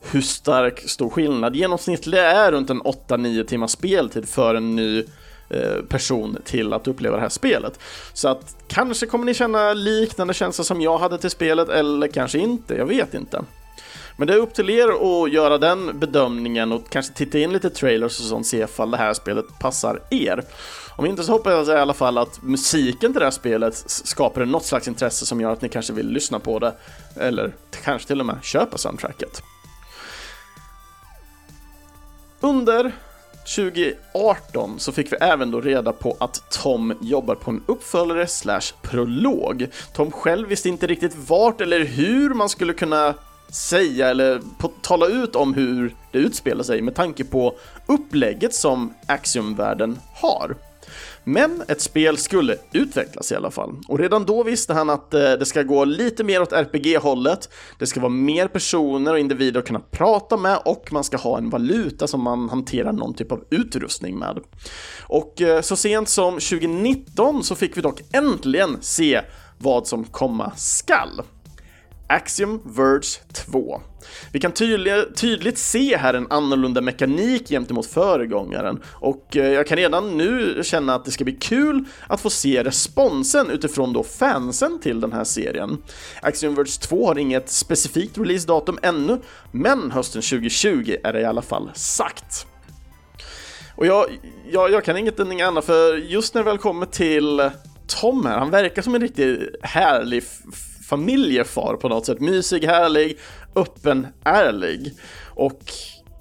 hur 0.03 0.21
stark 0.21 0.89
stor 0.89 1.11
skillnad. 1.11 1.57
Genomsnittlig 1.57 2.19
är 2.19 2.53
runt 2.53 2.71
en 2.71 2.83
8-9 2.83 3.45
timmars 3.45 3.71
speltid 3.71 4.29
för 4.29 4.55
en 4.55 4.77
ny 4.77 5.05
eh, 5.51 5.83
person 5.89 6.39
till 6.45 6.73
att 6.73 6.89
uppleva 6.89 7.17
det 7.17 7.23
här 7.23 7.29
spelet. 7.29 7.79
Så 8.13 8.29
att 8.29 8.57
kanske 8.69 9.07
kommer 9.07 9.25
ni 9.25 9.35
känna 9.35 9.73
liknande 9.73 10.35
känslor 10.35 10.65
som 10.65 10.81
jag 10.81 10.99
hade 10.99 11.19
till 11.19 11.31
spelet 11.31 11.69
eller 11.69 12.09
kanske 12.09 12.39
inte, 12.39 12.75
jag 12.75 12.87
vet 12.87 13.15
inte. 13.15 13.45
Men 14.17 14.27
det 14.27 14.35
är 14.35 14.39
upp 14.39 14.55
till 14.55 14.71
er 14.71 14.89
att 14.89 15.33
göra 15.33 15.59
den 15.59 15.99
bedömningen 15.99 16.73
och 16.73 16.91
kanske 16.91 17.15
titta 17.15 17.39
in 17.39 17.53
lite 17.53 17.71
trailers 17.71 18.21
och 18.21 18.27
sånt, 18.27 18.47
se 18.47 18.63
ifall 18.63 18.91
det 18.91 18.97
här 18.97 19.15
spelet 19.15 19.45
passar 19.61 20.03
er. 20.11 20.43
Om 20.97 21.07
inte 21.07 21.23
så 21.23 21.33
hoppas 21.33 21.69
jag 21.69 21.79
i 21.79 21.81
alla 21.81 21.95
fall 21.95 22.19
att 22.19 22.43
musiken 22.43 23.13
till 23.13 23.21
det 23.21 23.27
här 23.27 23.31
spelet 23.31 23.85
skapar 23.87 24.45
något 24.45 24.65
slags 24.65 24.89
intresse 24.89 25.27
som 25.27 25.41
gör 25.41 25.53
att 25.53 25.63
ni 25.63 25.69
kanske 25.69 25.93
vill 25.93 26.09
lyssna 26.09 26.39
på 26.39 26.59
det, 26.59 26.75
eller 27.17 27.55
kanske 27.85 28.09
till 28.09 28.21
och 28.21 28.27
med 28.27 28.39
köpa 28.43 28.79
soundtracket. 28.79 29.43
Under 32.41 32.93
2018 33.57 34.81
så 34.81 34.93
fick 34.93 35.13
vi 35.13 35.17
även 35.17 35.51
då 35.51 35.61
reda 35.61 35.93
på 35.93 36.17
att 36.21 36.51
Tom 36.51 36.99
jobbar 37.01 37.35
på 37.35 37.51
en 37.51 37.63
uppföljare 37.67 38.27
slash 38.27 38.73
prolog. 38.83 39.67
Tom 39.93 40.11
själv 40.11 40.49
visste 40.49 40.69
inte 40.69 40.87
riktigt 40.87 41.17
vart 41.29 41.61
eller 41.61 41.85
hur 41.85 42.35
man 42.35 42.49
skulle 42.49 42.73
kunna 42.73 43.15
säga 43.49 44.09
eller 44.09 44.41
tala 44.83 45.07
ut 45.07 45.37
om 45.37 45.55
hur 45.55 45.95
det 46.13 46.19
utspelar 46.19 46.63
sig 46.63 46.83
med 46.83 46.95
tanke 46.95 47.25
på 47.25 47.55
upplägget 47.87 48.55
som 48.55 48.95
Axiom-världen 49.07 49.99
har. 50.15 50.57
Men 51.25 51.63
ett 51.69 51.81
spel 51.81 52.17
skulle 52.17 52.57
utvecklas 52.73 53.33
i 53.33 53.35
alla 53.35 53.51
fall. 53.51 53.77
Och 53.89 53.99
redan 53.99 54.25
då 54.25 54.43
visste 54.43 54.75
han 54.75 54.91
att 54.91 55.15
eh, 55.15 55.21
det 55.21 55.47
ska 55.47 55.63
gå 55.63 55.85
lite 55.85 56.25
mer 56.25 56.43
åt 56.43 56.53
RPG-hållet. 56.53 57.49
Det 57.79 57.87
ska 57.87 58.01
vara 58.01 58.13
mer 58.13 58.49
personer 58.49 59.13
och 59.13 59.19
individer 59.19 59.61
att 59.61 59.67
kunna 59.67 59.81
prata 59.91 60.37
med 60.37 60.59
och 60.65 60.93
man 60.93 61.05
ska 61.05 61.17
ha 61.17 61.39
en 61.39 61.51
valuta 61.51 62.07
som 62.07 62.23
man 62.23 62.49
hanterar 62.49 62.93
någon 62.93 63.15
typ 63.15 63.33
av 63.33 63.45
utrustning 63.51 64.19
med. 64.19 64.39
Och 65.03 65.41
eh, 65.41 65.61
så 65.61 65.77
sent 65.77 66.09
som 66.09 66.35
2019 66.35 67.45
så 67.45 67.55
fick 67.55 67.77
vi 67.77 67.81
dock 67.81 68.01
äntligen 68.13 68.79
se 68.81 69.21
vad 69.59 69.87
som 69.87 70.05
komma 70.05 70.53
skall. 70.57 71.23
Axiom 72.11 72.61
Verge 72.65 73.21
2. 73.33 73.81
Vi 74.33 74.41
kan 74.41 74.53
tydlig, 74.53 75.17
tydligt 75.17 75.59
se 75.59 75.97
här 75.97 76.15
en 76.15 76.27
annorlunda 76.31 76.81
mekanik 76.81 77.49
gentemot 77.49 77.87
föregångaren 77.87 78.83
och 78.89 79.37
eh, 79.37 79.53
jag 79.53 79.67
kan 79.67 79.77
redan 79.77 80.17
nu 80.17 80.61
känna 80.65 80.95
att 80.95 81.05
det 81.05 81.11
ska 81.11 81.25
bli 81.25 81.33
kul 81.33 81.85
att 82.07 82.21
få 82.21 82.31
se 82.31 82.65
responsen 82.65 83.51
utifrån 83.51 83.93
då 83.93 84.03
fansen 84.03 84.81
till 84.81 85.01
den 85.01 85.13
här 85.13 85.25
serien. 85.25 85.83
Axiom 86.23 86.55
Verge 86.55 86.81
2 86.81 87.07
har 87.07 87.19
inget 87.19 87.51
specifikt 87.51 88.19
releasedatum 88.19 88.79
ännu, 88.83 89.19
men 89.53 89.91
hösten 89.91 90.23
2020 90.23 90.97
är 91.05 91.13
det 91.13 91.21
i 91.21 91.25
alla 91.25 91.43
fall 91.43 91.71
sagt. 91.75 92.47
Och 93.77 93.87
jag, 93.87 94.07
jag, 94.51 94.71
jag 94.71 94.85
kan 94.85 94.97
inget 94.97 95.21
annat 95.21 95.65
för 95.65 95.97
just 95.97 96.35
när 96.35 96.43
det 96.45 96.51
väl 96.51 96.59
kommer 96.59 96.87
till 96.87 97.51
Tom 97.87 98.27
här, 98.27 98.39
han 98.39 98.51
verkar 98.51 98.83
som 98.83 98.95
en 98.95 99.01
riktigt 99.01 99.57
härlig 99.63 100.23
familjefar 100.91 101.77
på 101.77 101.89
något 101.89 102.07
sätt. 102.07 102.21
Mysig, 102.21 102.65
härlig, 102.65 103.19
öppen, 103.55 104.07
ärlig. 104.25 104.93
Och 105.35 105.61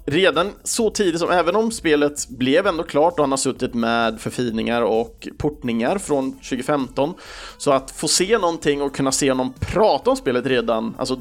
redan 0.06 0.52
så 0.64 0.90
tidigt 0.90 1.20
som, 1.20 1.30
även 1.30 1.56
om 1.56 1.70
spelet 1.70 2.28
blev 2.28 2.66
ändå 2.66 2.82
klart 2.82 3.12
och 3.12 3.20
han 3.20 3.30
har 3.30 3.36
suttit 3.36 3.74
med 3.74 4.20
förfiningar 4.20 4.82
och 4.82 5.28
portningar 5.38 5.98
från 5.98 6.32
2015, 6.32 7.14
så 7.58 7.72
att 7.72 7.90
få 7.90 8.08
se 8.08 8.38
någonting 8.38 8.82
och 8.82 8.94
kunna 8.94 9.12
se 9.12 9.30
honom 9.30 9.54
prata 9.60 10.10
om 10.10 10.16
spelet 10.16 10.46
redan, 10.46 10.94
alltså 10.98 11.20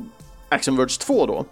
Action 0.50 0.78
Verge 0.78 1.00
2 1.00 1.26
då, 1.26 1.46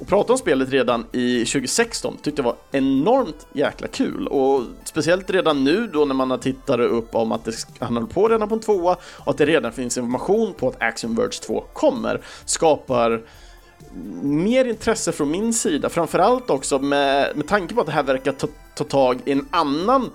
och 0.00 0.06
prata 0.06 0.32
om 0.32 0.38
spelet 0.38 0.70
redan 0.70 1.06
i 1.12 1.44
2016 1.44 2.16
tyckte 2.22 2.42
jag 2.42 2.44
var 2.44 2.56
enormt 2.70 3.46
jäkla 3.52 3.88
kul. 3.88 4.26
Och 4.26 4.62
speciellt 4.84 5.30
redan 5.30 5.64
nu 5.64 5.86
då 5.86 6.04
när 6.04 6.14
man 6.14 6.30
har 6.30 6.38
tittat 6.38 6.80
upp 6.80 7.14
om 7.14 7.32
att 7.32 7.44
det, 7.44 7.52
han 7.78 7.94
håller 7.96 8.06
på 8.06 8.28
redan 8.28 8.48
på 8.48 8.54
en 8.54 8.60
tvåa 8.60 8.96
och 9.16 9.30
att 9.30 9.38
det 9.38 9.46
redan 9.46 9.72
finns 9.72 9.98
information 9.98 10.54
på 10.54 10.68
att 10.68 10.82
Action 10.82 11.14
Verge 11.14 11.30
2 11.30 11.64
kommer 11.72 12.20
skapar 12.44 13.22
mer 14.22 14.64
intresse 14.64 15.12
från 15.12 15.30
min 15.30 15.54
sida, 15.54 15.88
framförallt 15.88 16.50
också 16.50 16.78
med, 16.78 17.36
med 17.36 17.48
tanke 17.48 17.74
på 17.74 17.80
att 17.80 17.86
det 17.86 17.92
här 17.92 18.02
verkar 18.02 18.32
ta, 18.32 18.48
ta 18.74 18.84
tag 18.84 19.20
i 19.24 19.32
en 19.32 19.48
annan 19.50 20.10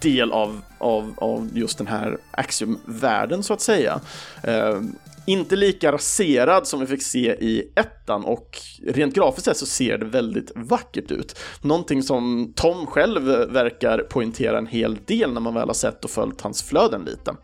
del 0.00 0.32
av, 0.32 0.60
av, 0.78 1.14
av 1.16 1.50
just 1.54 1.78
den 1.78 1.86
här 1.86 2.18
Axiom-världen 2.30 3.42
så 3.42 3.52
att 3.52 3.60
säga. 3.60 4.00
Eh, 4.42 4.80
inte 5.26 5.56
lika 5.56 5.92
raserad 5.92 6.66
som 6.66 6.80
vi 6.80 6.86
fick 6.86 7.02
se 7.02 7.30
i 7.40 7.72
ettan 7.76 8.24
och 8.24 8.58
rent 8.86 9.14
grafiskt 9.14 9.44
sett 9.44 9.56
så 9.56 9.66
ser 9.66 9.98
det 9.98 10.04
väldigt 10.04 10.52
vackert 10.54 11.10
ut. 11.10 11.38
Någonting 11.60 12.02
som 12.02 12.52
Tom 12.56 12.86
själv 12.86 13.22
verkar 13.52 13.98
poängtera 13.98 14.58
en 14.58 14.66
hel 14.66 14.98
del 15.06 15.32
när 15.32 15.40
man 15.40 15.54
väl 15.54 15.68
har 15.68 15.74
sett 15.74 16.04
och 16.04 16.10
följt 16.10 16.40
hans 16.40 16.62
flöden 16.62 17.04
lite. 17.04 17.34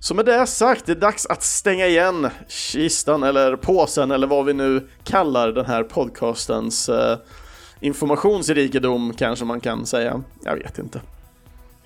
Så 0.00 0.14
med 0.14 0.24
det 0.24 0.46
sagt, 0.46 0.86
det 0.86 0.92
är 0.92 0.96
dags 0.96 1.26
att 1.26 1.42
stänga 1.42 1.86
igen 1.86 2.28
kistan 2.48 3.22
eller 3.22 3.56
påsen 3.56 4.10
eller 4.10 4.26
vad 4.26 4.44
vi 4.44 4.54
nu 4.54 4.88
kallar 5.04 5.52
den 5.52 5.66
här 5.66 5.82
podcastens 5.82 6.88
eh, 6.88 7.18
informationsrikedom 7.80 9.14
kanske 9.16 9.44
man 9.44 9.60
kan 9.60 9.86
säga. 9.86 10.22
Jag 10.44 10.56
vet 10.56 10.78
inte. 10.78 11.00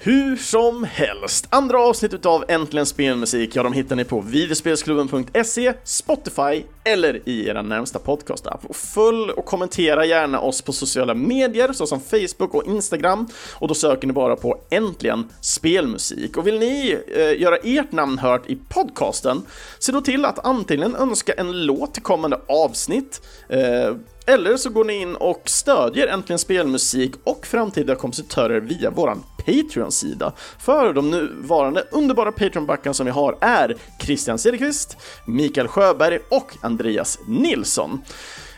Hur 0.00 0.36
som 0.36 0.84
helst, 0.84 1.46
andra 1.50 1.80
avsnittet 1.80 2.26
av 2.26 2.44
Äntligen 2.48 2.86
Spelmusik, 2.86 3.56
ja 3.56 3.62
de 3.62 3.72
hittar 3.72 3.96
ni 3.96 4.04
på 4.04 4.20
videospelsklubben.se, 4.20 5.72
Spotify 5.84 6.62
eller 6.84 7.28
i 7.28 7.48
era 7.48 7.62
närmsta 7.62 7.98
podcastapp. 7.98 8.76
Följ 8.76 9.30
och 9.30 9.44
kommentera 9.44 10.04
gärna 10.04 10.40
oss 10.40 10.62
på 10.62 10.72
sociala 10.72 11.14
medier 11.14 11.72
såsom 11.72 12.00
Facebook 12.00 12.54
och 12.54 12.66
Instagram 12.66 13.28
och 13.54 13.68
då 13.68 13.74
söker 13.74 14.06
ni 14.06 14.12
bara 14.12 14.36
på 14.36 14.60
Äntligen 14.70 15.28
Spelmusik. 15.40 16.36
Och 16.36 16.46
vill 16.46 16.58
ni 16.58 16.98
eh, 17.16 17.40
göra 17.42 17.56
ert 17.56 17.92
namn 17.92 18.18
hört 18.18 18.50
i 18.50 18.58
podcasten, 18.68 19.42
se 19.78 19.92
då 19.92 20.00
till 20.00 20.24
att 20.24 20.46
antingen 20.46 20.96
önska 20.96 21.32
en 21.32 21.66
låt 21.66 21.94
till 21.94 22.02
kommande 22.02 22.40
avsnitt 22.48 23.22
eh, 23.48 23.94
eller 24.26 24.56
så 24.56 24.70
går 24.70 24.84
ni 24.84 24.94
in 25.00 25.16
och 25.16 25.42
stödjer 25.44 26.06
Äntligen 26.06 26.38
Spelmusik 26.38 27.12
och 27.24 27.46
framtida 27.46 27.94
kompositörer 27.94 28.60
via 28.60 28.90
våran 28.90 29.22
Patreons 29.48 29.98
sida. 29.98 30.32
För 30.58 30.92
de 30.92 31.10
nuvarande 31.10 31.84
underbara 31.90 32.30
Patreon-backarna 32.30 32.92
som 32.92 33.06
vi 33.06 33.12
har 33.12 33.38
är 33.40 33.76
Christian 34.02 34.38
Cederqvist, 34.38 34.96
Mikael 35.24 35.68
Sjöberg 35.68 36.18
och 36.30 36.56
Andreas 36.60 37.18
Nilsson. 37.26 38.02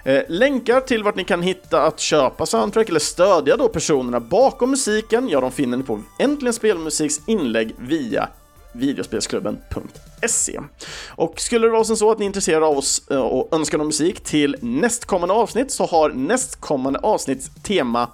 Eh, 0.04 0.22
länkar 0.28 0.80
till 0.80 1.02
vart 1.02 1.16
ni 1.16 1.24
kan 1.24 1.42
hitta 1.42 1.82
att 1.82 2.00
köpa 2.00 2.46
soundtrack 2.46 2.88
eller 2.88 3.00
stödja 3.00 3.56
då 3.56 3.68
personerna 3.68 4.20
bakom 4.20 4.70
musiken, 4.70 5.28
ja 5.28 5.40
de 5.40 5.52
finner 5.52 5.76
ni 5.76 5.82
på 5.82 6.00
Äntligen 6.18 6.54
Spelmusiks 6.54 7.20
inlägg 7.26 7.74
via 7.78 8.28
videospelsklubben.se. 8.72 10.60
Och 11.08 11.40
skulle 11.40 11.66
det 11.66 11.70
vara 11.70 11.84
som 11.84 11.96
så 11.96 12.10
att 12.10 12.18
ni 12.18 12.24
är 12.24 12.26
intresserade 12.26 12.66
av 12.66 12.78
oss 12.78 13.02
eh, 13.10 13.20
och 13.20 13.54
önskar 13.54 13.78
någon 13.78 13.86
musik 13.86 14.20
till 14.20 14.56
nästkommande 14.60 15.34
avsnitt 15.34 15.70
så 15.70 15.86
har 15.86 16.10
nästkommande 16.10 16.98
avsnitt 16.98 17.62
tema 17.62 18.08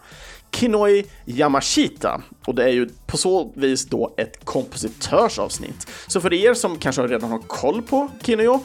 Kinoi 0.53 1.07
Yamashita 1.25 2.23
och 2.47 2.55
det 2.55 2.65
är 2.65 2.69
ju 2.69 2.89
på 3.07 3.17
så 3.17 3.53
vis 3.55 3.87
då 3.87 4.15
ett 4.17 4.45
kompositörsavsnitt. 4.45 5.87
Så 6.07 6.21
för 6.21 6.33
er 6.33 6.55
som 6.55 6.79
kanske 6.79 7.03
redan 7.03 7.31
har 7.31 7.39
koll 7.39 7.83
på 7.83 8.09
Kinoi, 8.23 8.59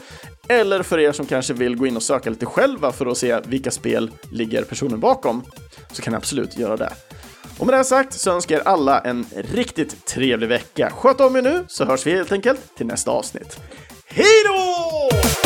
eller 0.48 0.82
för 0.82 0.98
er 0.98 1.12
som 1.12 1.26
kanske 1.26 1.54
vill 1.54 1.76
gå 1.76 1.86
in 1.86 1.96
och 1.96 2.02
söka 2.02 2.30
lite 2.30 2.46
själva 2.46 2.92
för 2.92 3.06
att 3.06 3.18
se 3.18 3.40
vilka 3.46 3.70
spel 3.70 4.10
ligger 4.30 4.62
personen 4.62 5.00
bakom 5.00 5.42
så 5.92 6.02
kan 6.02 6.12
ni 6.12 6.16
absolut 6.16 6.58
göra 6.58 6.76
det. 6.76 6.92
Och 7.58 7.66
med 7.66 7.78
det 7.78 7.84
sagt 7.84 8.12
så 8.12 8.30
önskar 8.30 8.54
jag 8.54 8.66
er 8.66 8.68
alla 8.68 9.00
en 9.00 9.26
riktigt 9.52 10.06
trevlig 10.06 10.48
vecka. 10.48 10.90
Sköt 10.90 11.20
om 11.20 11.36
er 11.36 11.42
nu 11.42 11.64
så 11.68 11.84
hörs 11.84 12.06
vi 12.06 12.10
helt 12.10 12.32
enkelt 12.32 12.60
till 12.76 12.86
nästa 12.86 13.10
avsnitt. 13.10 13.60
Hej 14.06 14.44
då! 14.46 15.41